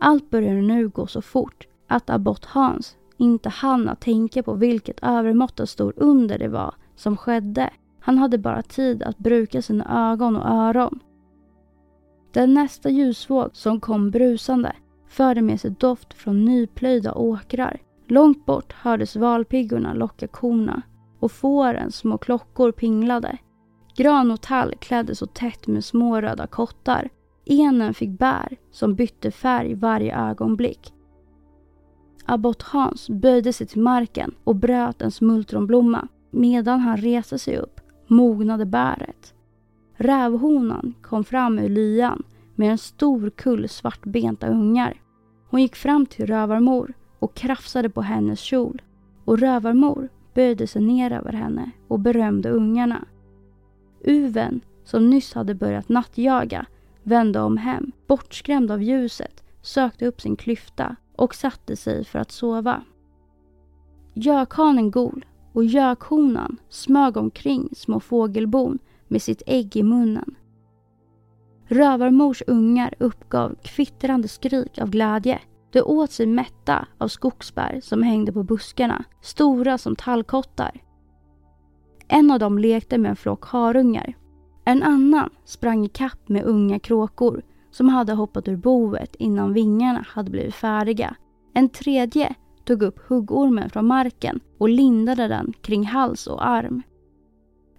Allt 0.00 0.30
började 0.30 0.62
nu 0.62 0.88
gå 0.88 1.06
så 1.06 1.22
fort 1.22 1.66
att 1.88 2.10
abbot 2.10 2.44
Hans 2.44 2.96
inte 3.16 3.48
hann 3.48 3.88
att 3.88 4.00
tänka 4.00 4.42
på 4.42 4.54
vilket 4.54 5.02
övermåttan 5.02 5.66
stor 5.66 5.92
under 5.96 6.38
det 6.38 6.48
var 6.48 6.74
som 6.96 7.16
skedde 7.16 7.70
han 8.04 8.18
hade 8.18 8.38
bara 8.38 8.62
tid 8.62 9.02
att 9.02 9.18
bruka 9.18 9.62
sina 9.62 10.12
ögon 10.12 10.36
och 10.36 10.48
öron. 10.50 11.00
Den 12.32 12.54
nästa 12.54 12.90
ljusvåg 12.90 13.50
som 13.52 13.80
kom 13.80 14.10
brusande 14.10 14.72
förde 15.08 15.42
med 15.42 15.60
sig 15.60 15.70
doft 15.70 16.14
från 16.14 16.44
nyplöjda 16.44 17.14
åkrar. 17.14 17.80
Långt 18.06 18.46
bort 18.46 18.72
hördes 18.72 19.16
valpiggorna 19.16 19.94
locka 19.94 20.26
korna 20.28 20.82
och 21.20 21.32
fårens 21.32 21.96
små 21.96 22.18
klockor 22.18 22.72
pinglade. 22.72 23.38
Gran 23.96 24.30
och 24.30 24.40
tall 24.40 24.74
kläddes 24.78 25.18
så 25.18 25.26
tätt 25.26 25.66
med 25.66 25.84
små 25.84 26.20
röda 26.20 26.46
kottar. 26.46 27.08
Enen 27.44 27.94
fick 27.94 28.18
bär 28.18 28.56
som 28.70 28.94
bytte 28.94 29.30
färg 29.30 29.74
varje 29.74 30.18
ögonblick. 30.18 30.92
Abbot 32.26 32.62
Hans 32.62 33.10
böjde 33.10 33.52
sig 33.52 33.66
till 33.66 33.82
marken 33.82 34.34
och 34.44 34.56
bröt 34.56 35.02
en 35.02 35.10
smultronblomma 35.10 36.08
medan 36.30 36.80
han 36.80 36.96
reste 36.96 37.38
sig 37.38 37.56
upp 37.56 37.80
mognade 38.06 38.66
bäret. 38.66 39.34
Rävhonan 39.96 40.94
kom 41.02 41.24
fram 41.24 41.58
ur 41.58 41.68
lyan 41.68 42.22
med 42.54 42.70
en 42.70 42.78
stor 42.78 43.30
kull 43.30 43.68
svartbenta 43.68 44.48
ungar. 44.48 45.00
Hon 45.50 45.62
gick 45.62 45.76
fram 45.76 46.06
till 46.06 46.26
rövarmor 46.26 46.92
och 47.18 47.34
krafsade 47.34 47.90
på 47.90 48.02
hennes 48.02 48.40
kjol 48.40 48.82
och 49.24 49.38
rövarmor 49.38 50.08
böjde 50.34 50.66
sig 50.66 50.82
ner 50.82 51.12
över 51.12 51.32
henne 51.32 51.70
och 51.88 52.00
berömde 52.00 52.50
ungarna. 52.50 53.04
Uven, 54.00 54.60
som 54.84 55.10
nyss 55.10 55.34
hade 55.34 55.54
börjat 55.54 55.88
nattjaga, 55.88 56.66
vände 57.02 57.40
om 57.40 57.56
hem, 57.56 57.92
bortskrämd 58.06 58.70
av 58.70 58.82
ljuset, 58.82 59.44
sökte 59.62 60.06
upp 60.06 60.20
sin 60.20 60.36
klyfta 60.36 60.96
och 61.16 61.34
satte 61.34 61.76
sig 61.76 62.04
för 62.04 62.18
att 62.18 62.30
sova. 62.30 62.82
Gökhanen 64.14 64.90
Gol 64.90 65.24
och 65.52 65.64
gökhonan 65.64 66.58
smög 66.68 67.16
omkring 67.16 67.68
små 67.76 68.00
fågelbon 68.00 68.78
med 69.08 69.22
sitt 69.22 69.42
ägg 69.46 69.76
i 69.76 69.82
munnen. 69.82 70.34
Rövarmors 71.66 72.42
ungar 72.46 72.94
uppgav 72.98 73.54
kvittrande 73.62 74.28
skrik 74.28 74.78
av 74.78 74.90
glädje. 74.90 75.40
De 75.70 75.82
åt 75.82 76.10
sig 76.10 76.26
mätta 76.26 76.86
av 76.98 77.08
skogsbär 77.08 77.80
som 77.82 78.02
hängde 78.02 78.32
på 78.32 78.42
buskarna, 78.42 79.04
stora 79.22 79.78
som 79.78 79.96
tallkottar. 79.96 80.80
En 82.08 82.30
av 82.30 82.38
dem 82.38 82.58
lekte 82.58 82.98
med 82.98 83.10
en 83.10 83.16
flock 83.16 83.44
harungar. 83.44 84.16
En 84.64 84.82
annan 84.82 85.30
sprang 85.44 85.84
i 85.84 85.88
kapp 85.88 86.28
med 86.28 86.44
unga 86.44 86.78
kråkor 86.78 87.42
som 87.74 87.88
hade 87.88 88.12
hoppat 88.12 88.48
ur 88.48 88.56
boet 88.56 89.14
innan 89.14 89.52
vingarna 89.52 90.04
hade 90.08 90.30
blivit 90.30 90.54
färdiga. 90.54 91.16
En 91.54 91.68
tredje 91.68 92.34
tog 92.64 92.82
upp 92.82 92.98
huggormen 93.08 93.70
från 93.70 93.86
marken 93.86 94.40
och 94.58 94.68
lindade 94.68 95.28
den 95.28 95.52
kring 95.60 95.86
hals 95.86 96.26
och 96.26 96.46
arm. 96.46 96.82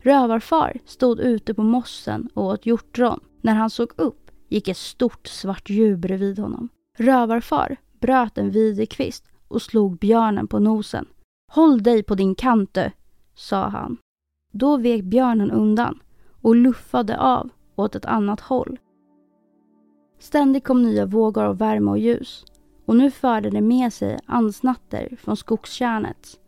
Rövarfar 0.02 0.80
stod 0.86 1.20
ute 1.20 1.54
på 1.54 1.64
mossen 1.64 2.30
och 2.34 2.46
åt 2.46 2.66
hjortron. 2.66 3.20
När 3.42 3.54
han 3.54 3.70
såg 3.70 3.90
upp 3.96 4.32
gick 4.50 4.68
ett 4.68 4.78
stort 4.78 5.28
svart 5.28 5.70
djur 5.70 5.96
bredvid 5.98 6.40
honom. 6.40 6.70
Rövarfar 6.98 7.78
bröt 8.00 8.38
en 8.38 8.52
videkvist 8.52 9.26
och 9.48 9.62
slog 9.62 9.98
björnen 9.98 10.48
på 10.48 10.60
nosen. 10.60 11.06
Håll 11.52 11.84
dig 11.84 12.04
på 12.04 12.16
din 12.16 12.36
kant 12.36 12.78
sa 13.36 13.68
han. 13.68 13.98
Då 14.52 14.78
vek 14.78 15.04
björnen 15.04 15.52
undan 15.52 16.00
och 16.42 16.56
luffade 16.56 17.20
av 17.20 17.50
åt 17.76 17.96
ett 17.96 18.06
annat 18.06 18.40
håll. 18.40 18.78
Ständigt 20.20 20.64
kom 20.64 20.84
nya 20.84 21.06
vågor 21.06 21.44
av 21.44 21.58
värme 21.58 21.92
och 21.92 22.00
ljus 22.00 22.46
och 22.86 22.96
nu 22.96 23.12
förde 23.12 23.50
det 23.50 23.62
med 23.62 23.94
sig 23.94 24.20
ansnatter 24.26 25.18
från 25.20 25.38
skogskärnet. 25.38 26.40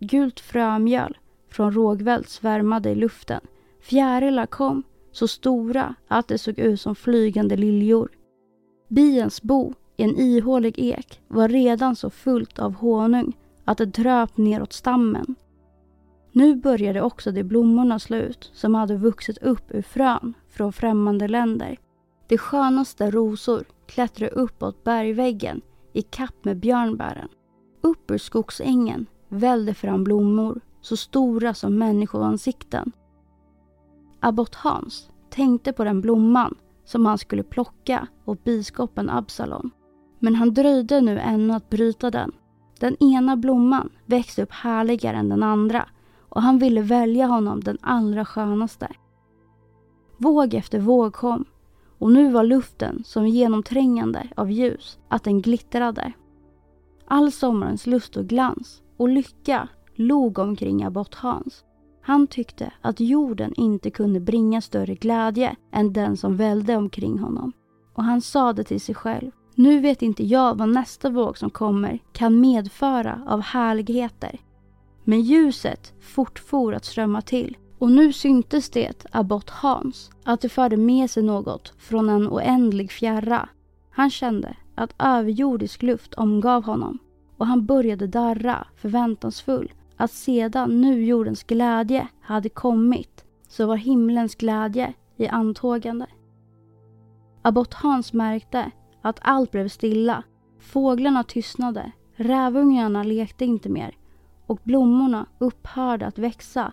Gult 0.00 0.40
frömjöl 0.40 1.18
från 1.50 1.72
rågvält 1.72 2.28
svärmade 2.28 2.90
i 2.90 2.94
luften. 2.94 3.40
Fjärilar 3.80 4.46
kom, 4.46 4.82
så 5.12 5.28
stora 5.28 5.94
att 6.08 6.28
de 6.28 6.38
såg 6.38 6.58
ut 6.58 6.80
som 6.80 6.94
flygande 6.94 7.56
liljor. 7.56 8.08
Biens 8.88 9.42
bo 9.42 9.74
i 9.96 10.02
en 10.02 10.16
ihålig 10.16 10.78
ek 10.78 11.20
var 11.28 11.48
redan 11.48 11.96
så 11.96 12.10
fullt 12.10 12.58
av 12.58 12.74
honung 12.74 13.32
att 13.64 13.78
det 13.78 13.86
dröp 13.86 14.36
neråt 14.36 14.72
stammen. 14.72 15.34
Nu 16.32 16.56
började 16.56 17.02
också 17.02 17.32
de 17.32 17.44
blommorna 17.44 17.98
slå 17.98 18.16
ut 18.16 18.50
som 18.54 18.74
hade 18.74 18.96
vuxit 18.96 19.38
upp 19.38 19.64
ur 19.68 19.82
frön 19.82 20.34
från 20.48 20.72
främmande 20.72 21.28
länder. 21.28 21.78
De 22.28 22.38
skönaste 22.38 23.10
rosor 23.10 23.64
klättrade 23.86 24.32
uppåt 24.32 24.84
bergväggen 24.84 25.60
i 25.92 26.02
kapp 26.02 26.44
med 26.44 26.56
björnbären. 26.56 27.28
Upp 27.80 28.10
ur 28.10 28.18
skogsängen 28.18 29.06
vällde 29.28 29.74
fram 29.74 30.04
blommor 30.04 30.60
så 30.80 30.96
stora 30.96 31.54
som 31.54 31.78
människoansikten. 31.78 32.92
Abbot 34.20 34.54
Hans 34.54 35.10
tänkte 35.30 35.72
på 35.72 35.84
den 35.84 36.00
blomman 36.00 36.54
som 36.84 37.06
han 37.06 37.18
skulle 37.18 37.42
plocka 37.42 38.06
åt 38.24 38.44
biskopen 38.44 39.10
Absalon. 39.10 39.70
Men 40.18 40.34
han 40.34 40.54
dröjde 40.54 41.00
nu 41.00 41.18
ännu 41.18 41.54
att 41.54 41.70
bryta 41.70 42.10
den. 42.10 42.32
Den 42.80 43.02
ena 43.02 43.36
blomman 43.36 43.90
växte 44.06 44.42
upp 44.42 44.52
härligare 44.52 45.16
än 45.16 45.28
den 45.28 45.42
andra 45.42 45.88
och 46.28 46.42
han 46.42 46.58
ville 46.58 46.82
välja 46.82 47.26
honom 47.26 47.60
den 47.60 47.78
allra 47.80 48.24
skönaste. 48.24 48.88
Våg 50.16 50.54
efter 50.54 50.78
våg 50.78 51.12
kom 51.12 51.44
och 51.98 52.12
nu 52.12 52.30
var 52.30 52.44
luften 52.44 53.02
som 53.04 53.26
genomträngande 53.28 54.28
av 54.36 54.50
ljus 54.50 54.98
att 55.08 55.24
den 55.24 55.42
glittrade. 55.42 56.12
All 57.06 57.32
sommarens 57.32 57.86
lust 57.86 58.16
och 58.16 58.26
glans 58.26 58.82
och 58.96 59.08
lycka 59.08 59.68
log 59.94 60.38
omkring 60.38 60.84
abbot 60.84 61.14
Hans. 61.14 61.64
Han 62.02 62.26
tyckte 62.26 62.72
att 62.80 63.00
jorden 63.00 63.54
inte 63.56 63.90
kunde 63.90 64.20
bringa 64.20 64.60
större 64.60 64.94
glädje 64.94 65.56
än 65.72 65.92
den 65.92 66.16
som 66.16 66.36
välde 66.36 66.76
omkring 66.76 67.18
honom. 67.18 67.52
Och 67.94 68.04
han 68.04 68.20
sade 68.20 68.64
till 68.64 68.80
sig 68.80 68.94
själv, 68.94 69.30
nu 69.54 69.80
vet 69.80 70.02
inte 70.02 70.24
jag 70.24 70.58
vad 70.58 70.68
nästa 70.68 71.10
våg 71.10 71.38
som 71.38 71.50
kommer 71.50 71.98
kan 72.12 72.40
medföra 72.40 73.22
av 73.26 73.40
härligheter. 73.40 74.40
Men 75.04 75.20
ljuset 75.20 75.94
fortfor 76.00 76.74
att 76.74 76.84
strömma 76.84 77.22
till 77.22 77.56
och 77.78 77.90
nu 77.90 78.12
syntes 78.12 78.70
det 78.70 79.06
abbot 79.12 79.50
Hans 79.50 80.10
att 80.24 80.40
det 80.40 80.48
förde 80.48 80.76
med 80.76 81.10
sig 81.10 81.22
något 81.22 81.74
från 81.78 82.08
en 82.08 82.28
oändlig 82.28 82.92
fjärra. 82.92 83.48
Han 83.90 84.10
kände 84.10 84.56
att 84.74 84.94
överjordisk 84.98 85.82
luft 85.82 86.14
omgav 86.14 86.64
honom 86.64 86.98
och 87.36 87.46
han 87.46 87.66
började 87.66 88.06
darra 88.06 88.66
förväntansfull 88.76 89.72
att 89.96 90.10
sedan 90.10 90.80
nu 90.80 91.04
jordens 91.04 91.42
glädje 91.42 92.08
hade 92.20 92.48
kommit 92.48 93.24
så 93.48 93.66
var 93.66 93.76
himlens 93.76 94.34
glädje 94.34 94.92
i 95.16 95.28
antågande. 95.28 96.06
Abbot 97.42 97.74
Hans 97.74 98.12
märkte 98.12 98.70
att 99.02 99.18
allt 99.22 99.50
blev 99.50 99.68
stilla. 99.68 100.22
Fåglarna 100.60 101.24
tystnade, 101.24 101.92
rävungarna 102.14 103.02
lekte 103.02 103.44
inte 103.44 103.68
mer 103.68 103.96
och 104.46 104.60
blommorna 104.62 105.26
upphörde 105.38 106.06
att 106.06 106.18
växa. 106.18 106.72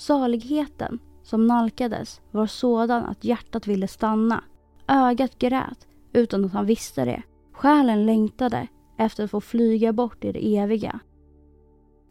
Saligheten 0.00 0.98
som 1.22 1.46
nalkades 1.46 2.20
var 2.30 2.46
sådan 2.46 3.04
att 3.04 3.24
hjärtat 3.24 3.66
ville 3.66 3.88
stanna. 3.88 4.44
Ögat 4.88 5.38
grät 5.38 5.88
utan 6.12 6.44
att 6.44 6.52
han 6.52 6.66
visste 6.66 7.04
det. 7.04 7.22
Själen 7.52 8.06
längtade 8.06 8.66
efter 8.98 9.24
att 9.24 9.30
få 9.30 9.40
flyga 9.40 9.92
bort 9.92 10.24
i 10.24 10.32
det 10.32 10.56
eviga. 10.56 11.00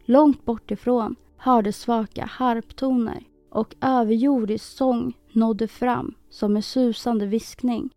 Långt 0.04 0.44
bortifrån 0.44 1.16
hördes 1.36 1.76
svaka 1.80 2.24
harptoner 2.24 3.24
och 3.50 3.74
överjordisk 3.80 4.64
sång 4.64 5.16
nådde 5.32 5.68
fram 5.68 6.14
som 6.30 6.56
en 6.56 6.62
susande 6.62 7.26
viskning. 7.26 7.90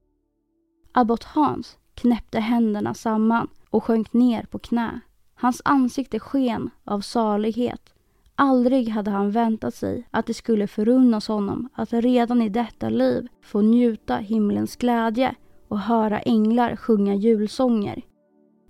Abbot 0.92 1.24
Hans 1.24 1.78
knäppte 1.94 2.40
händerna 2.40 2.94
samman 2.94 3.48
och 3.70 3.84
sjönk 3.84 4.14
ner 4.14 4.44
på 4.44 4.60
knä. 4.60 5.00
Hans 5.36 5.62
ansikte 5.66 6.20
sken 6.20 6.70
av 6.84 7.02
salighet. 7.02 7.93
Aldrig 8.36 8.90
hade 8.90 9.12
han 9.12 9.32
väntat 9.32 9.76
sig 9.76 10.08
att 10.12 10.26
det 10.26 10.34
skulle 10.34 10.68
förunnas 10.68 11.28
honom 11.28 11.70
att 11.74 11.94
redan 11.94 12.42
i 12.42 12.50
detta 12.50 12.90
liv 12.90 13.28
få 13.42 13.62
njuta 13.62 14.18
himlens 14.18 14.76
glädje 14.76 15.36
och 15.68 15.80
höra 15.80 16.20
änglar 16.20 16.76
sjunga 16.76 17.16
julsånger. 17.16 18.02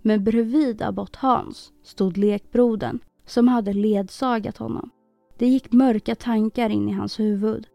Men 0.02 0.24
bredvid 0.24 0.82
abbot 0.82 1.16
Hans 1.16 1.72
stod 1.84 2.18
lekbrodern 2.18 3.00
som 3.26 3.48
hade 3.48 3.74
ledsagat 3.74 4.58
honom. 4.58 4.90
Det 5.38 5.48
gick 5.48 5.72
mörka 5.72 6.16
tankar 6.16 6.70
in 6.70 6.90
i 6.90 6.92
hans 6.92 7.20
huvud. 7.20 7.68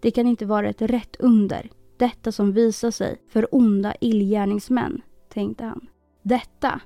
Det 0.00 0.10
kan 0.10 0.26
inte 0.26 0.46
vara 0.46 0.68
ett 0.68 0.82
rätt 0.82 1.16
under, 1.18 1.70
detta 1.96 2.32
som 2.32 2.52
visar 2.52 2.90
sig 2.90 3.16
för 3.28 3.54
onda 3.54 3.94
illgärningsmän, 4.00 5.02
tänkte 5.28 5.64
han. 5.64 5.86
Detta 6.22 6.80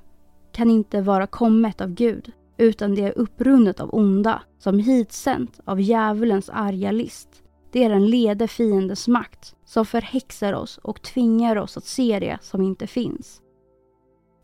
kan 0.53 0.71
inte 0.71 1.01
vara 1.01 1.27
kommet 1.27 1.81
av 1.81 1.91
Gud, 1.91 2.33
utan 2.61 2.95
det 2.95 3.03
är 3.03 3.19
upprunnet 3.19 3.81
av 3.81 3.95
onda, 3.95 4.43
som 4.59 4.79
hitsänt 4.79 5.61
av 5.65 5.81
djävulens 5.81 6.51
arga 6.51 6.93
list. 6.93 7.43
Det 7.73 7.85
är 7.85 7.91
den 7.91 8.07
lede 8.07 8.49
fiendens 8.49 9.09
makt 9.09 9.57
som 9.65 9.87
förhäxar 9.87 10.53
oss 10.53 10.79
och 10.79 11.03
tvingar 11.03 11.57
oss 11.57 11.77
att 11.77 11.85
se 11.85 12.19
det 12.19 12.39
som 12.41 12.63
inte 12.63 12.87
finns. 12.87 13.41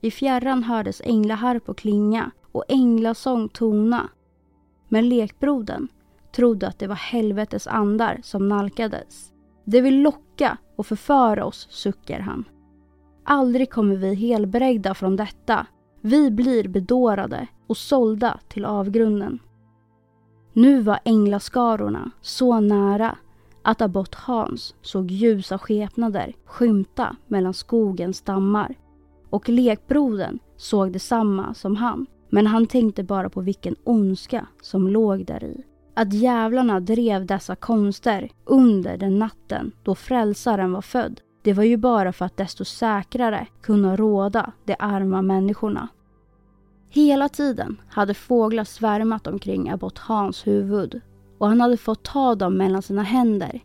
I 0.01 0.11
fjärran 0.11 0.63
hördes 0.63 1.03
änglaharp 1.05 1.69
och 1.69 1.79
klinga 1.79 2.31
och 2.53 2.65
änglasång 2.69 3.49
tona. 3.49 4.09
Men 4.89 5.09
lekbrodern 5.09 5.89
trodde 6.33 6.69
att 6.69 6.79
det 6.79 6.87
var 6.87 6.95
helvetes 6.95 7.67
andar 7.67 8.21
som 8.23 8.49
nalkades. 8.49 9.33
Det 9.65 9.81
vill 9.81 10.03
locka 10.03 10.59
och 10.77 10.87
förföra 10.87 11.45
oss, 11.45 11.69
suckar 11.71 12.21
han. 12.21 12.45
Aldrig 13.25 13.71
kommer 13.71 13.97
vi 13.97 14.15
helbrägda 14.15 14.95
från 14.95 15.17
detta. 15.17 15.67
Vi 16.01 16.31
blir 16.31 16.69
bedårade 16.69 17.49
och 17.67 17.77
sålda 17.77 18.41
till 18.49 18.65
avgrunden. 18.65 19.39
Nu 20.53 20.83
var 20.83 20.99
änglaskarorna 21.05 22.11
så 22.21 22.61
nära 22.61 23.17
att 23.63 23.83
abbot 23.83 24.15
Hans 24.15 24.75
såg 24.83 25.11
ljusa 25.11 25.59
skepnader 25.59 26.33
skymta 26.45 27.17
mellan 27.27 27.55
skogens 27.55 28.17
stammar. 28.17 28.75
Och 29.31 29.49
lekbrodern 29.49 30.39
såg 30.57 30.93
detsamma 30.93 31.55
som 31.55 31.77
han. 31.77 32.07
Men 32.29 32.47
han 32.47 32.67
tänkte 32.67 33.03
bara 33.03 33.31
på 33.31 33.41
vilken 33.41 33.77
ondska 33.85 34.47
som 34.63 34.89
låg 34.89 35.27
där 35.27 35.45
i. 35.45 35.65
Att 35.95 36.13
djävlarna 36.13 36.81
drev 36.81 37.27
dessa 37.27 37.57
konster 37.57 38.31
under 38.45 38.97
den 38.97 39.19
natten 39.19 39.73
då 39.83 39.95
frälsaren 39.95 40.73
var 40.73 40.83
född. 40.83 41.21
Det 41.43 41.53
var 41.53 41.65
ju 41.65 41.77
bara 41.77 42.13
för 42.13 42.25
att 42.25 42.37
desto 42.37 42.65
säkrare 42.65 43.47
kunna 43.63 43.97
råda 43.97 44.53
de 44.65 44.77
arma 44.79 45.23
människorna. 45.23 45.89
Hela 46.89 47.29
tiden 47.29 47.81
hade 47.89 48.15
fåglar 48.15 48.65
svärmat 48.65 49.27
omkring 49.27 49.71
abbot 49.71 49.99
Hans 49.99 50.47
huvud 50.47 51.01
och 51.39 51.49
han 51.49 51.61
hade 51.61 51.77
fått 51.77 52.03
ta 52.05 52.35
dem 52.35 52.57
mellan 52.57 52.83
sina 52.83 53.03
händer. 53.03 53.61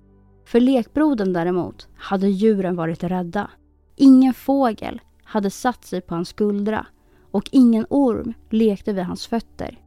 För 0.46 0.60
lekbrodern 0.60 1.34
däremot 1.34 1.88
hade 1.96 2.30
djuren 2.30 2.76
varit 2.76 3.04
rädda. 3.04 3.50
Ingen 3.96 4.34
fågel 4.34 5.02
hade 5.24 5.50
satt 5.50 5.86
sig 5.86 6.02
på 6.02 6.16
hans 6.16 6.30
skuldra 6.30 6.86
och 7.32 7.50
ingen 7.52 7.86
orm 7.90 8.34
lekte 8.50 8.94
vid 8.94 9.04
hans 9.04 9.28
fötter. 9.28 9.80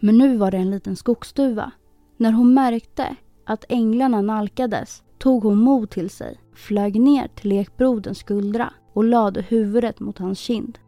Men 0.00 0.18
nu 0.18 0.36
var 0.36 0.50
det 0.50 0.56
en 0.56 0.70
liten 0.70 0.96
skogsduva. 0.96 1.70
När 2.16 2.32
hon 2.32 2.54
märkte 2.54 3.16
att 3.46 3.64
änglarna 3.68 4.20
nalkades 4.20 5.02
tog 5.18 5.42
hon 5.42 5.58
mod 5.58 5.90
till 5.90 6.10
sig, 6.10 6.40
flög 6.54 7.00
ner 7.00 7.28
till 7.28 7.50
lekbroderns 7.50 8.18
skuldra 8.18 8.72
och 8.92 9.04
lade 9.04 9.42
huvudet 9.42 10.00
mot 10.00 10.18
hans 10.18 10.38
kind. 10.38 10.78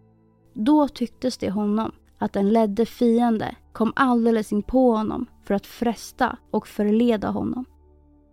Då 0.55 0.89
tycktes 0.89 1.39
det 1.39 1.51
honom 1.51 1.93
att 2.19 2.37
en 2.37 2.49
ledde 2.49 2.87
fiende 2.87 3.57
kom 3.73 3.93
alldeles 3.97 4.53
in 4.53 4.63
på 4.63 4.97
honom 4.97 5.27
för 5.45 5.55
att 5.55 5.67
fresta 5.67 6.37
och 6.51 6.69
förleda 6.69 7.29
honom. 7.29 7.65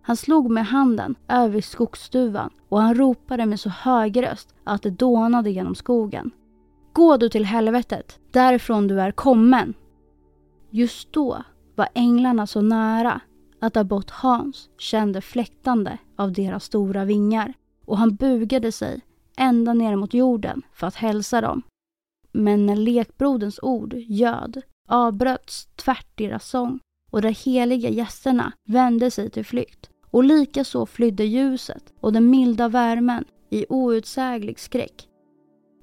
Han 0.02 0.16
slog 0.16 0.50
med 0.50 0.66
handen 0.66 1.14
över 1.28 1.60
skogsduvan 1.60 2.50
och 2.68 2.80
han 2.80 2.94
ropade 2.94 3.46
med 3.46 3.60
så 3.60 3.68
hög 3.68 4.22
röst 4.22 4.54
att 4.64 4.82
det 4.82 4.90
dånade 4.90 5.50
genom 5.50 5.74
skogen. 5.74 6.30
Gå 6.92 7.16
du 7.16 7.28
till 7.28 7.44
helvetet, 7.44 8.18
därifrån 8.30 8.88
du 8.88 9.00
är 9.00 9.10
kommen. 9.10 9.74
Just 10.70 11.12
då 11.12 11.42
var 11.74 11.88
änglarna 11.94 12.46
så 12.46 12.60
nära 12.60 13.20
att 13.60 13.76
abbot 13.76 14.10
Hans 14.10 14.68
kände 14.78 15.20
fläktande 15.20 15.98
av 16.16 16.32
deras 16.32 16.64
stora 16.64 17.04
vingar 17.04 17.54
och 17.84 17.98
han 17.98 18.14
bugade 18.14 18.72
sig 18.72 19.00
ända 19.36 19.74
ner 19.74 19.96
mot 19.96 20.14
jorden 20.14 20.62
för 20.72 20.86
att 20.86 20.94
hälsa 20.94 21.40
dem. 21.40 21.62
Men 22.32 22.66
när 22.66 22.76
lekbroderns 22.76 23.58
ord 23.62 23.94
göd 23.94 24.62
avbröts 24.88 25.66
tvärt 25.76 26.18
deras 26.18 26.48
sång 26.48 26.80
och 27.10 27.22
de 27.22 27.28
heliga 27.28 27.88
gästerna 27.88 28.52
vände 28.68 29.10
sig 29.10 29.30
till 29.30 29.44
flykt 29.44 29.90
och 30.10 30.24
likaså 30.24 30.86
flydde 30.86 31.24
ljuset 31.24 31.92
och 32.00 32.12
den 32.12 32.30
milda 32.30 32.68
värmen 32.68 33.24
i 33.50 33.66
outsäglig 33.68 34.60
skräck 34.60 35.08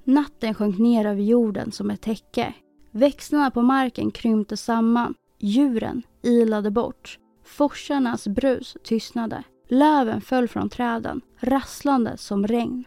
Natten 0.10 0.54
sjönk 0.54 0.78
ner 0.78 1.06
över 1.06 1.22
jorden 1.22 1.72
som 1.72 1.90
ett 1.90 2.02
täcke. 2.02 2.54
Växterna 2.92 3.52
på 3.52 3.62
marken 3.62 4.12
krympte 4.12 4.58
samman. 4.58 5.14
Djuren 5.40 6.04
ilade 6.24 6.72
bort. 6.72 7.20
Forsarnas 7.44 8.28
brus 8.28 8.78
tystnade. 8.84 9.44
Löven 9.68 10.22
föll 10.22 10.48
från 10.48 10.70
träden, 10.70 11.22
rasslande 11.40 12.18
som 12.18 12.48
regn. 12.48 12.86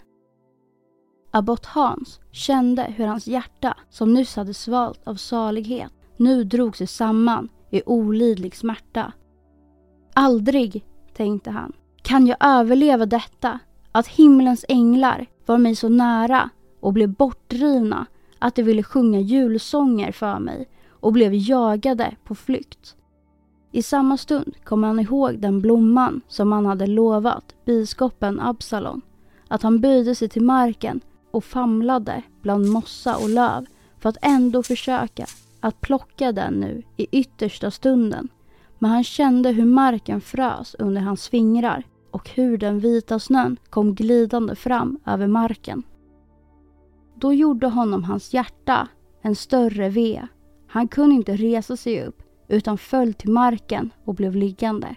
Abbot 1.34 1.66
Hans 1.66 2.20
kände 2.32 2.82
hur 2.82 3.06
hans 3.06 3.26
hjärta, 3.26 3.76
som 3.90 4.14
nyss 4.14 4.36
hade 4.36 4.54
svalt 4.54 5.00
av 5.08 5.14
salighet, 5.14 5.92
nu 6.16 6.44
drog 6.44 6.76
sig 6.76 6.86
samman 6.86 7.48
i 7.70 7.82
olidlig 7.86 8.56
smärta. 8.56 9.12
Aldrig, 10.14 10.84
tänkte 11.16 11.50
han, 11.50 11.72
kan 12.02 12.26
jag 12.26 12.36
överleva 12.40 13.06
detta, 13.06 13.58
att 13.92 14.06
himlens 14.06 14.64
änglar 14.68 15.26
var 15.46 15.58
mig 15.58 15.74
så 15.76 15.88
nära 15.88 16.50
och 16.80 16.92
blev 16.92 17.08
bortdrivna 17.08 18.06
att 18.38 18.54
de 18.54 18.62
ville 18.62 18.82
sjunga 18.82 19.20
julsånger 19.20 20.12
för 20.12 20.38
mig 20.38 20.68
och 20.88 21.12
blev 21.12 21.34
jagade 21.34 22.16
på 22.24 22.34
flykt. 22.34 22.96
I 23.72 23.82
samma 23.82 24.16
stund 24.16 24.54
kom 24.64 24.82
han 24.82 25.00
ihåg 25.00 25.38
den 25.38 25.60
blomman 25.60 26.20
som 26.28 26.52
han 26.52 26.66
hade 26.66 26.86
lovat 26.86 27.54
biskopen 27.64 28.40
Absalon. 28.40 29.00
Att 29.48 29.62
han 29.62 29.80
böjde 29.80 30.14
sig 30.14 30.28
till 30.28 30.42
marken 30.42 31.00
och 31.32 31.44
famlade 31.44 32.22
bland 32.42 32.68
mossa 32.68 33.16
och 33.16 33.28
löv 33.28 33.66
för 33.98 34.08
att 34.08 34.16
ändå 34.22 34.62
försöka 34.62 35.26
att 35.60 35.80
plocka 35.80 36.32
den 36.32 36.54
nu 36.54 36.82
i 36.96 37.06
yttersta 37.12 37.70
stunden. 37.70 38.28
Men 38.78 38.90
han 38.90 39.04
kände 39.04 39.50
hur 39.50 39.64
marken 39.64 40.20
frös 40.20 40.76
under 40.78 41.00
hans 41.00 41.28
fingrar 41.28 41.84
och 42.10 42.30
hur 42.30 42.58
den 42.58 42.78
vita 42.78 43.18
snön 43.18 43.56
kom 43.70 43.94
glidande 43.94 44.54
fram 44.54 44.98
över 45.06 45.26
marken. 45.26 45.82
Då 47.14 47.32
gjorde 47.32 47.66
honom 47.66 48.04
hans 48.04 48.34
hjärta 48.34 48.88
en 49.22 49.36
större 49.36 49.88
ve. 49.88 50.26
Han 50.66 50.88
kunde 50.88 51.14
inte 51.14 51.36
resa 51.36 51.76
sig 51.76 52.04
upp 52.04 52.22
utan 52.48 52.78
föll 52.78 53.14
till 53.14 53.30
marken 53.30 53.90
och 54.04 54.14
blev 54.14 54.36
liggande. 54.36 54.94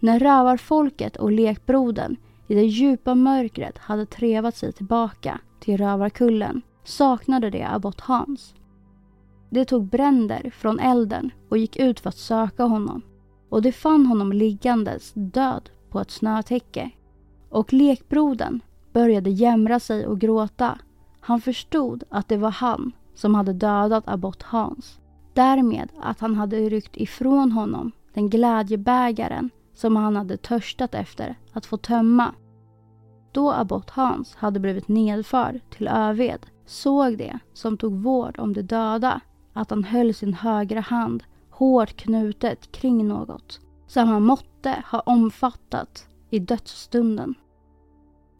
När 0.00 0.18
rövarfolket 0.18 1.16
och 1.16 1.32
lekbrodern 1.32 2.16
i 2.46 2.54
det 2.54 2.64
djupa 2.64 3.14
mörkret 3.14 3.78
hade 3.78 4.06
trevat 4.06 4.56
sig 4.56 4.72
tillbaka 4.72 5.40
till 5.60 5.76
rövarkullen 5.76 6.62
saknade 6.84 7.50
de 7.50 7.64
abbot 7.64 8.00
Hans. 8.00 8.54
De 9.50 9.64
tog 9.64 9.84
bränder 9.84 10.50
från 10.50 10.80
elden 10.80 11.30
och 11.48 11.58
gick 11.58 11.76
ut 11.76 12.00
för 12.00 12.08
att 12.08 12.16
söka 12.16 12.62
honom 12.64 13.02
och 13.48 13.62
de 13.62 13.72
fann 13.72 14.06
honom 14.06 14.32
liggandes 14.32 15.12
död 15.14 15.70
på 15.90 16.00
ett 16.00 16.10
snötäcke. 16.10 16.90
Och 17.48 17.72
lekbrodern 17.72 18.60
började 18.92 19.30
jämra 19.30 19.80
sig 19.80 20.06
och 20.06 20.20
gråta. 20.20 20.78
Han 21.20 21.40
förstod 21.40 22.04
att 22.08 22.28
det 22.28 22.36
var 22.36 22.50
han 22.50 22.92
som 23.14 23.34
hade 23.34 23.52
dödat 23.52 24.04
abbot 24.06 24.42
Hans. 24.42 25.00
Därmed 25.34 25.88
att 26.00 26.20
han 26.20 26.34
hade 26.34 26.68
ryckt 26.68 26.96
ifrån 26.96 27.52
honom 27.52 27.92
den 28.14 28.30
glädjebägaren 28.30 29.50
som 29.74 29.96
han 29.96 30.16
hade 30.16 30.36
törstat 30.36 30.94
efter 30.94 31.38
att 31.52 31.66
få 31.66 31.76
tömma. 31.76 32.34
Då 33.32 33.52
abbot 33.52 33.90
Hans 33.90 34.34
hade 34.34 34.60
blivit 34.60 34.88
nedförd 34.88 35.60
till 35.70 35.88
Öved 35.88 36.46
såg 36.66 37.18
det 37.18 37.38
som 37.52 37.76
tog 37.76 38.02
vård 38.02 38.38
om 38.38 38.52
de 38.52 38.62
döda 38.62 39.20
att 39.52 39.70
han 39.70 39.84
höll 39.84 40.14
sin 40.14 40.34
högra 40.34 40.80
hand 40.80 41.24
hårt 41.50 41.96
knutet 41.96 42.72
kring 42.72 43.08
något 43.08 43.60
som 43.86 44.08
han 44.08 44.22
måtte 44.22 44.82
ha 44.90 45.00
omfattat 45.00 46.08
i 46.30 46.38
dödsstunden. 46.38 47.34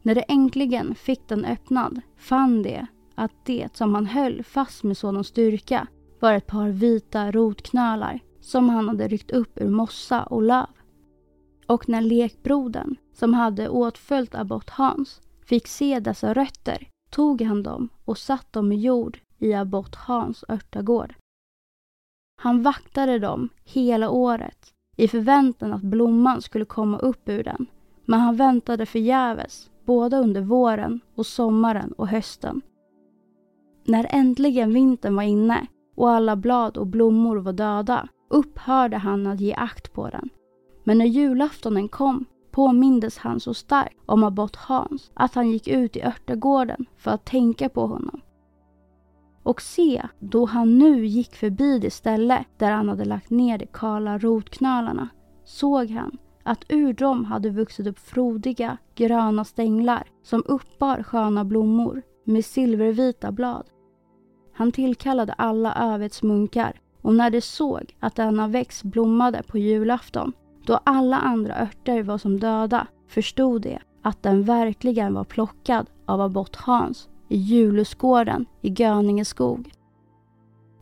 När 0.01 0.15
de 0.15 0.23
äntligen 0.27 0.95
fick 0.95 1.27
den 1.27 1.45
öppnad 1.45 2.01
fann 2.17 2.63
de 2.63 2.85
att 3.15 3.31
det 3.45 3.75
som 3.75 3.95
han 3.95 4.05
höll 4.05 4.43
fast 4.43 4.83
med 4.83 4.97
sådan 4.97 5.23
styrka 5.23 5.87
var 6.19 6.33
ett 6.33 6.47
par 6.47 6.69
vita 6.69 7.31
rotknölar 7.31 8.19
som 8.41 8.69
han 8.69 8.87
hade 8.87 9.07
ryckt 9.07 9.31
upp 9.31 9.61
ur 9.61 9.69
mossa 9.69 10.23
och 10.23 10.41
löv. 10.41 10.67
Och 11.67 11.89
när 11.89 12.01
lekbrodern, 12.01 12.95
som 13.13 13.33
hade 13.33 13.69
åtföljt 13.69 14.35
abbot 14.35 14.69
Hans, 14.69 15.21
fick 15.45 15.67
se 15.67 15.99
dessa 15.99 16.33
rötter 16.33 16.87
tog 17.09 17.41
han 17.41 17.63
dem 17.63 17.89
och 18.05 18.17
satt 18.17 18.53
dem 18.53 18.71
i 18.71 18.75
jord 18.75 19.19
i 19.39 19.53
abbot 19.53 19.95
Hans 19.95 20.43
örtagård. 20.49 21.15
Han 22.41 22.63
vaktade 22.63 23.19
dem 23.19 23.49
hela 23.63 24.09
året 24.09 24.73
i 24.97 25.07
förväntan 25.07 25.73
att 25.73 25.81
blomman 25.81 26.41
skulle 26.41 26.65
komma 26.65 26.99
upp 26.99 27.29
ur 27.29 27.43
den. 27.43 27.65
Men 28.05 28.19
han 28.19 28.35
väntade 28.35 28.85
förgäves 28.85 29.69
både 29.85 30.17
under 30.17 30.41
våren 30.41 30.99
och 31.15 31.25
sommaren 31.25 31.91
och 31.91 32.07
hösten. 32.07 32.61
När 33.85 34.07
äntligen 34.09 34.73
vintern 34.73 35.15
var 35.15 35.23
inne 35.23 35.67
och 35.95 36.09
alla 36.09 36.35
blad 36.35 36.77
och 36.77 36.87
blommor 36.87 37.37
var 37.37 37.53
döda 37.53 38.07
upphörde 38.29 38.97
han 38.97 39.27
att 39.27 39.39
ge 39.39 39.53
akt 39.53 39.93
på 39.93 40.09
den. 40.09 40.29
Men 40.87 40.97
när 40.97 41.05
julaftonen 41.05 41.87
kom 41.87 42.25
påmindes 42.51 43.17
han 43.17 43.39
så 43.39 43.53
starkt 43.53 43.97
om 44.05 44.23
abbot 44.23 44.55
Hans 44.55 45.11
att 45.13 45.35
han 45.35 45.49
gick 45.51 45.67
ut 45.67 45.95
i 45.95 46.03
örtagården 46.03 46.85
för 46.97 47.11
att 47.11 47.25
tänka 47.25 47.69
på 47.69 47.87
honom. 47.87 48.21
Och 49.43 49.61
se, 49.61 50.07
då 50.19 50.45
han 50.45 50.77
nu 50.77 51.05
gick 51.05 51.35
förbi 51.35 51.79
det 51.79 51.91
ställe 51.91 52.45
där 52.57 52.71
han 52.71 52.89
hade 52.89 53.05
lagt 53.05 53.29
ner 53.29 53.57
de 53.57 53.65
kala 53.65 54.17
rotknölarna 54.17 55.09
såg 55.43 55.89
han 55.89 56.17
att 56.43 56.65
ur 56.69 56.93
dem 56.93 57.25
hade 57.25 57.49
vuxit 57.49 57.87
upp 57.87 57.99
frodiga 57.99 58.77
gröna 58.95 59.43
stänglar 59.43 60.07
som 60.23 60.43
uppbar 60.45 61.03
sköna 61.03 61.45
blommor 61.45 62.01
med 62.23 62.45
silvervita 62.45 63.31
blad. 63.31 63.65
Han 64.53 64.71
tillkallade 64.71 65.33
alla 65.33 65.73
Övets 65.73 66.23
munkar 66.23 66.81
och 67.01 67.15
när 67.15 67.29
de 67.29 67.41
såg 67.41 67.95
att 67.99 68.15
denna 68.15 68.47
växt 68.47 68.83
blommade 68.83 69.43
på 69.47 69.57
julafton, 69.57 70.33
då 70.65 70.79
alla 70.83 71.17
andra 71.17 71.61
örter 71.61 72.03
var 72.03 72.17
som 72.17 72.39
döda, 72.39 72.87
förstod 73.07 73.61
de 73.61 73.79
att 74.01 74.23
den 74.23 74.43
verkligen 74.43 75.13
var 75.13 75.23
plockad 75.23 75.87
av 76.05 76.21
abbot 76.21 76.55
Hans 76.55 77.09
i 77.27 77.37
Julusgården 77.37 78.45
i 78.61 78.69
Göninge 78.69 79.25
skog. 79.25 79.71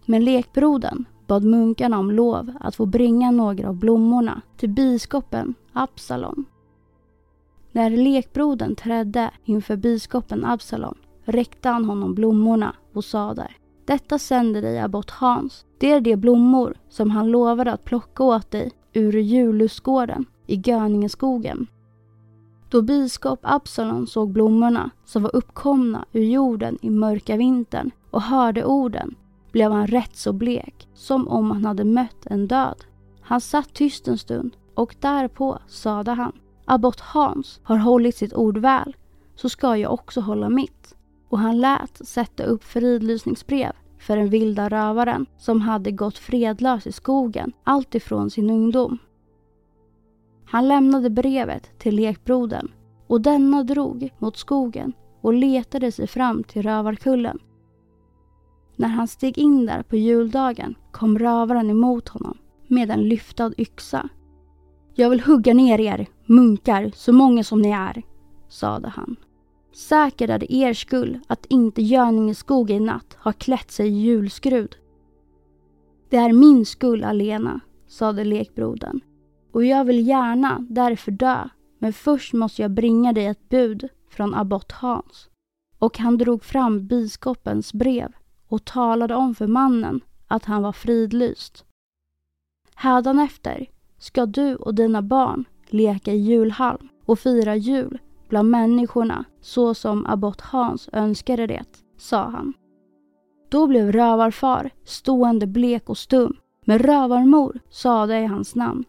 Men 0.05 0.25
lekbrodern 0.25 1.05
bad 1.27 1.43
munkarna 1.43 1.99
om 1.99 2.11
lov 2.11 2.51
att 2.59 2.75
få 2.75 2.85
bringa 2.85 3.31
några 3.31 3.69
av 3.69 3.75
blommorna 3.75 4.41
till 4.57 4.69
biskopen 4.69 5.53
Absalon. 5.73 6.45
När 7.71 7.89
lekbrodern 7.89 8.75
trädde 8.75 9.31
inför 9.43 9.75
biskopen 9.75 10.45
Absalon 10.45 10.97
räckte 11.25 11.69
han 11.69 11.85
honom 11.85 12.13
blommorna 12.13 12.75
och 12.93 13.05
sade 13.05 13.51
Detta 13.85 14.19
sänder 14.19 14.61
dig 14.61 14.79
abbot 14.79 15.09
Hans. 15.09 15.65
Det 15.77 15.91
är 15.91 16.01
de 16.01 16.15
blommor 16.15 16.77
som 16.89 17.11
han 17.11 17.31
lovade 17.31 17.73
att 17.73 17.83
plocka 17.83 18.23
åt 18.23 18.51
dig 18.51 18.71
ur 18.93 19.13
Julusgården 19.13 20.25
i 20.47 20.55
Göningeskogen. 20.55 21.67
Då 22.69 22.81
biskop 22.81 23.39
Absalon 23.41 24.07
såg 24.07 24.31
blommorna 24.31 24.89
som 25.05 25.23
var 25.23 25.35
uppkomna 25.35 26.05
ur 26.11 26.23
jorden 26.23 26.77
i 26.81 26.89
mörka 26.89 27.37
vintern 27.37 27.91
och 28.11 28.21
hörde 28.21 28.65
orden 28.65 29.15
blev 29.51 29.71
han 29.71 29.87
rätt 29.87 30.15
så 30.15 30.33
blek, 30.33 30.87
som 30.93 31.27
om 31.27 31.51
han 31.51 31.65
hade 31.65 31.83
mött 31.83 32.25
en 32.25 32.47
död. 32.47 32.83
Han 33.21 33.41
satt 33.41 33.73
tyst 33.73 34.07
en 34.07 34.17
stund 34.17 34.57
och 34.75 34.95
därpå 34.99 35.59
sade 35.67 36.11
han 36.11 36.31
Abbot 36.65 36.99
Hans 36.99 37.59
har 37.63 37.77
hållit 37.77 38.15
sitt 38.15 38.33
ord 38.33 38.57
väl, 38.57 38.95
så 39.35 39.49
ska 39.49 39.77
jag 39.77 39.93
också 39.93 40.21
hålla 40.21 40.49
mitt. 40.49 40.95
Och 41.29 41.39
han 41.39 41.59
lät 41.59 42.07
sätta 42.07 42.43
upp 42.43 42.63
fridlysningsbrev 42.63 43.71
för 44.03 44.17
den 44.17 44.29
vilda 44.29 44.69
rövaren 44.69 45.25
som 45.37 45.61
hade 45.61 45.91
gått 45.91 46.17
fredlös 46.17 46.87
i 46.87 46.91
skogen 46.91 47.51
alltifrån 47.63 48.29
sin 48.29 48.49
ungdom. 48.49 48.97
Han 50.45 50.67
lämnade 50.67 51.09
brevet 51.09 51.79
till 51.79 51.95
lekbrodern 51.95 52.71
och 53.07 53.21
denna 53.21 53.63
drog 53.63 54.09
mot 54.19 54.37
skogen 54.37 54.93
och 55.21 55.33
letade 55.33 55.91
sig 55.91 56.07
fram 56.07 56.43
till 56.43 56.63
rövarkullen. 56.63 57.39
När 58.75 58.87
han 58.87 59.07
steg 59.07 59.37
in 59.37 59.65
där 59.65 59.83
på 59.83 59.95
juldagen 59.95 60.75
kom 60.91 61.19
rövaren 61.19 61.69
emot 61.69 62.09
honom 62.09 62.37
med 62.67 62.91
en 62.91 63.01
lyftad 63.09 63.51
yxa. 63.57 64.09
Jag 64.95 65.09
vill 65.09 65.21
hugga 65.21 65.53
ner 65.53 65.79
er, 65.79 66.07
munkar, 66.25 66.91
så 66.95 67.13
många 67.13 67.43
som 67.43 67.61
ni 67.61 67.69
är, 67.69 68.03
sade 68.49 68.87
han. 68.87 69.15
Säkert 69.73 70.29
är 70.29 70.39
det 70.39 70.53
er 70.53 70.73
skull 70.73 71.19
att 71.27 71.45
inte 71.45 71.81
Göningeskog 71.81 72.71
i 72.71 72.79
natt 72.79 73.17
har 73.19 73.33
klätt 73.33 73.71
sig 73.71 73.87
i 73.87 74.01
julskrud. 74.01 74.75
Det 76.09 76.17
är 76.17 76.33
min 76.33 76.65
skull 76.65 77.03
alena, 77.03 77.59
sade 77.87 78.23
lekbrodern 78.23 79.01
och 79.53 79.65
jag 79.65 79.85
vill 79.85 80.07
gärna 80.07 80.65
därför 80.69 81.11
dö, 81.11 81.49
men 81.79 81.93
först 81.93 82.33
måste 82.33 82.61
jag 82.61 82.71
bringa 82.71 83.13
dig 83.13 83.25
ett 83.25 83.49
bud 83.49 83.89
från 84.09 84.33
abbot 84.33 84.71
Hans. 84.71 85.29
Och 85.79 85.97
han 85.97 86.17
drog 86.17 86.43
fram 86.43 86.87
biskopens 86.87 87.73
brev 87.73 88.13
och 88.47 88.65
talade 88.65 89.15
om 89.15 89.35
för 89.35 89.47
mannen 89.47 90.01
att 90.27 90.45
han 90.45 90.63
var 90.63 90.71
fridlyst. 90.71 91.65
Hädanefter 92.75 93.69
ska 93.97 94.25
du 94.25 94.55
och 94.55 94.75
dina 94.75 95.01
barn 95.01 95.45
leka 95.67 96.13
i 96.13 96.17
julhalm 96.17 96.89
och 97.05 97.19
fira 97.19 97.55
jul 97.55 97.99
bland 98.33 98.49
människorna 98.49 99.25
så 99.41 99.73
som 99.73 100.05
abbot 100.05 100.41
Hans 100.41 100.89
önskade 100.93 101.47
det, 101.47 101.65
sa 101.97 102.23
han. 102.29 102.53
Då 103.49 103.67
blev 103.67 103.91
rövarfar 103.91 104.69
stående 104.83 105.47
blek 105.47 105.89
och 105.89 105.97
stum, 105.97 106.37
men 106.65 106.79
rövarmor 106.79 107.59
sade 107.69 108.19
i 108.19 108.25
hans 108.25 108.55
namn 108.55 108.83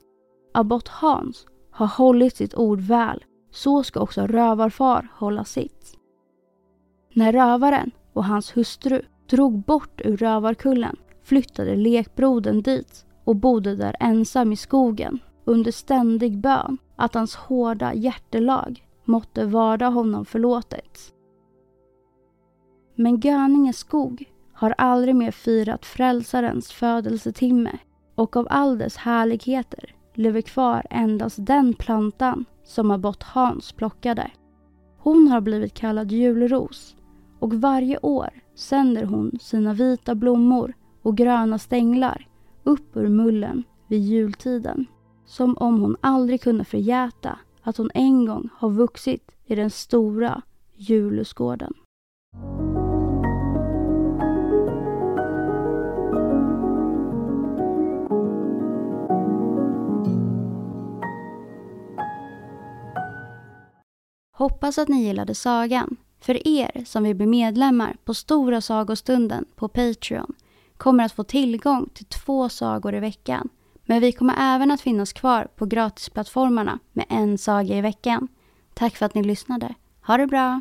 abbot 0.55 0.89
Hans 0.89 1.47
har 1.71 1.87
hållit 1.87 2.37
sitt 2.37 2.55
ord 2.55 2.81
väl, 2.81 3.25
så 3.51 3.83
ska 3.83 4.01
också 4.01 4.27
rövarfar 4.27 5.09
hålla 5.15 5.45
sitt. 5.45 5.99
När 7.15 7.33
rövaren 7.33 7.91
och 8.13 8.25
hans 8.25 8.57
hustru 8.57 9.03
drog 9.31 9.59
bort 9.59 10.01
ur 10.05 10.17
rövarkullen 10.17 10.97
flyttade 11.23 11.77
lekbrodern 11.77 12.63
dit 12.63 13.07
och 13.25 13.37
bodde 13.37 13.77
där 13.77 13.97
ensam 14.01 14.53
i 14.53 14.57
skogen 14.57 15.19
under 15.45 15.73
ständig 15.73 16.39
bön 16.39 16.79
att 16.97 17.15
hans 17.15 17.35
hårda 17.35 17.95
hjärtelag 17.95 18.85
måtte 19.05 19.47
varda 19.47 19.89
honom 19.89 20.25
förlåtet. 20.25 21.13
Men 22.95 23.21
Göninge 23.21 23.73
skog 23.73 24.25
har 24.53 24.75
aldrig 24.79 25.15
mer 25.15 25.31
firat 25.31 25.87
frälsarens 25.87 26.73
födelsetimme 26.73 27.79
och 28.15 28.37
av 28.37 28.47
all 28.51 28.79
dess 28.79 28.97
härligheter 28.97 29.95
lever 30.15 30.41
kvar 30.41 30.87
endast 30.91 31.37
den 31.47 31.75
plantan 31.75 32.45
som 32.65 32.91
abbot 32.91 33.23
Hans 33.23 33.73
plockade. 33.73 34.31
Hon 34.99 35.29
har 35.29 35.41
blivit 35.41 35.75
kallad 35.75 36.13
julros 36.13 36.97
och 37.39 37.55
varje 37.55 37.99
år 37.99 38.31
sänder 38.55 39.05
hon 39.05 39.39
sina 39.41 39.73
vita 39.73 40.15
blommor 40.15 40.75
och 41.03 41.17
gröna 41.17 41.59
stänglar 41.59 42.29
upp 42.63 42.97
ur 42.97 43.09
mullen 43.09 43.63
vid 43.89 44.01
jultiden. 44.01 44.87
Som 45.27 45.57
om 45.57 45.81
hon 45.81 45.97
aldrig 46.01 46.41
kunde 46.41 46.65
förgäta 46.65 47.39
att 47.65 47.77
hon 47.77 47.91
en 47.95 48.27
gång 48.27 48.49
har 48.55 48.71
vuxit 48.71 49.31
i 49.45 49.55
den 49.55 49.71
stora 49.71 50.43
Julusgården. 50.75 51.75
Hoppas 64.37 64.79
att 64.79 64.89
ni 64.89 65.05
gillade 65.05 65.35
sagan. 65.35 65.97
För 66.21 66.49
er 66.49 66.85
som 66.87 67.03
vill 67.05 67.17
bli 67.17 67.27
medlemmar 67.27 67.97
på 68.05 68.15
Stora 68.15 68.61
sagostunden 68.61 69.45
på 69.57 69.69
Patreon 69.69 70.35
kommer 70.77 71.05
att 71.05 71.13
få 71.13 71.25
tillgång 71.25 71.89
till 71.95 72.05
två 72.05 72.49
sagor 72.49 72.95
i 72.95 73.01
veckan. 73.01 73.49
Men 73.85 74.01
vi 74.01 74.13
kommer 74.13 74.35
även 74.39 74.71
att 74.71 74.81
finnas 74.81 75.13
kvar 75.13 75.49
på 75.57 75.67
gratisplattformarna 75.67 76.79
med 76.93 77.07
en 77.09 77.39
saga 77.39 77.77
i 77.77 77.81
veckan. 77.81 78.29
Tack 78.75 78.97
för 78.97 79.07
att 79.07 79.15
ni 79.15 79.23
lyssnade. 79.25 79.75
Ha 80.07 80.17
det 80.17 80.27
bra! 80.27 80.61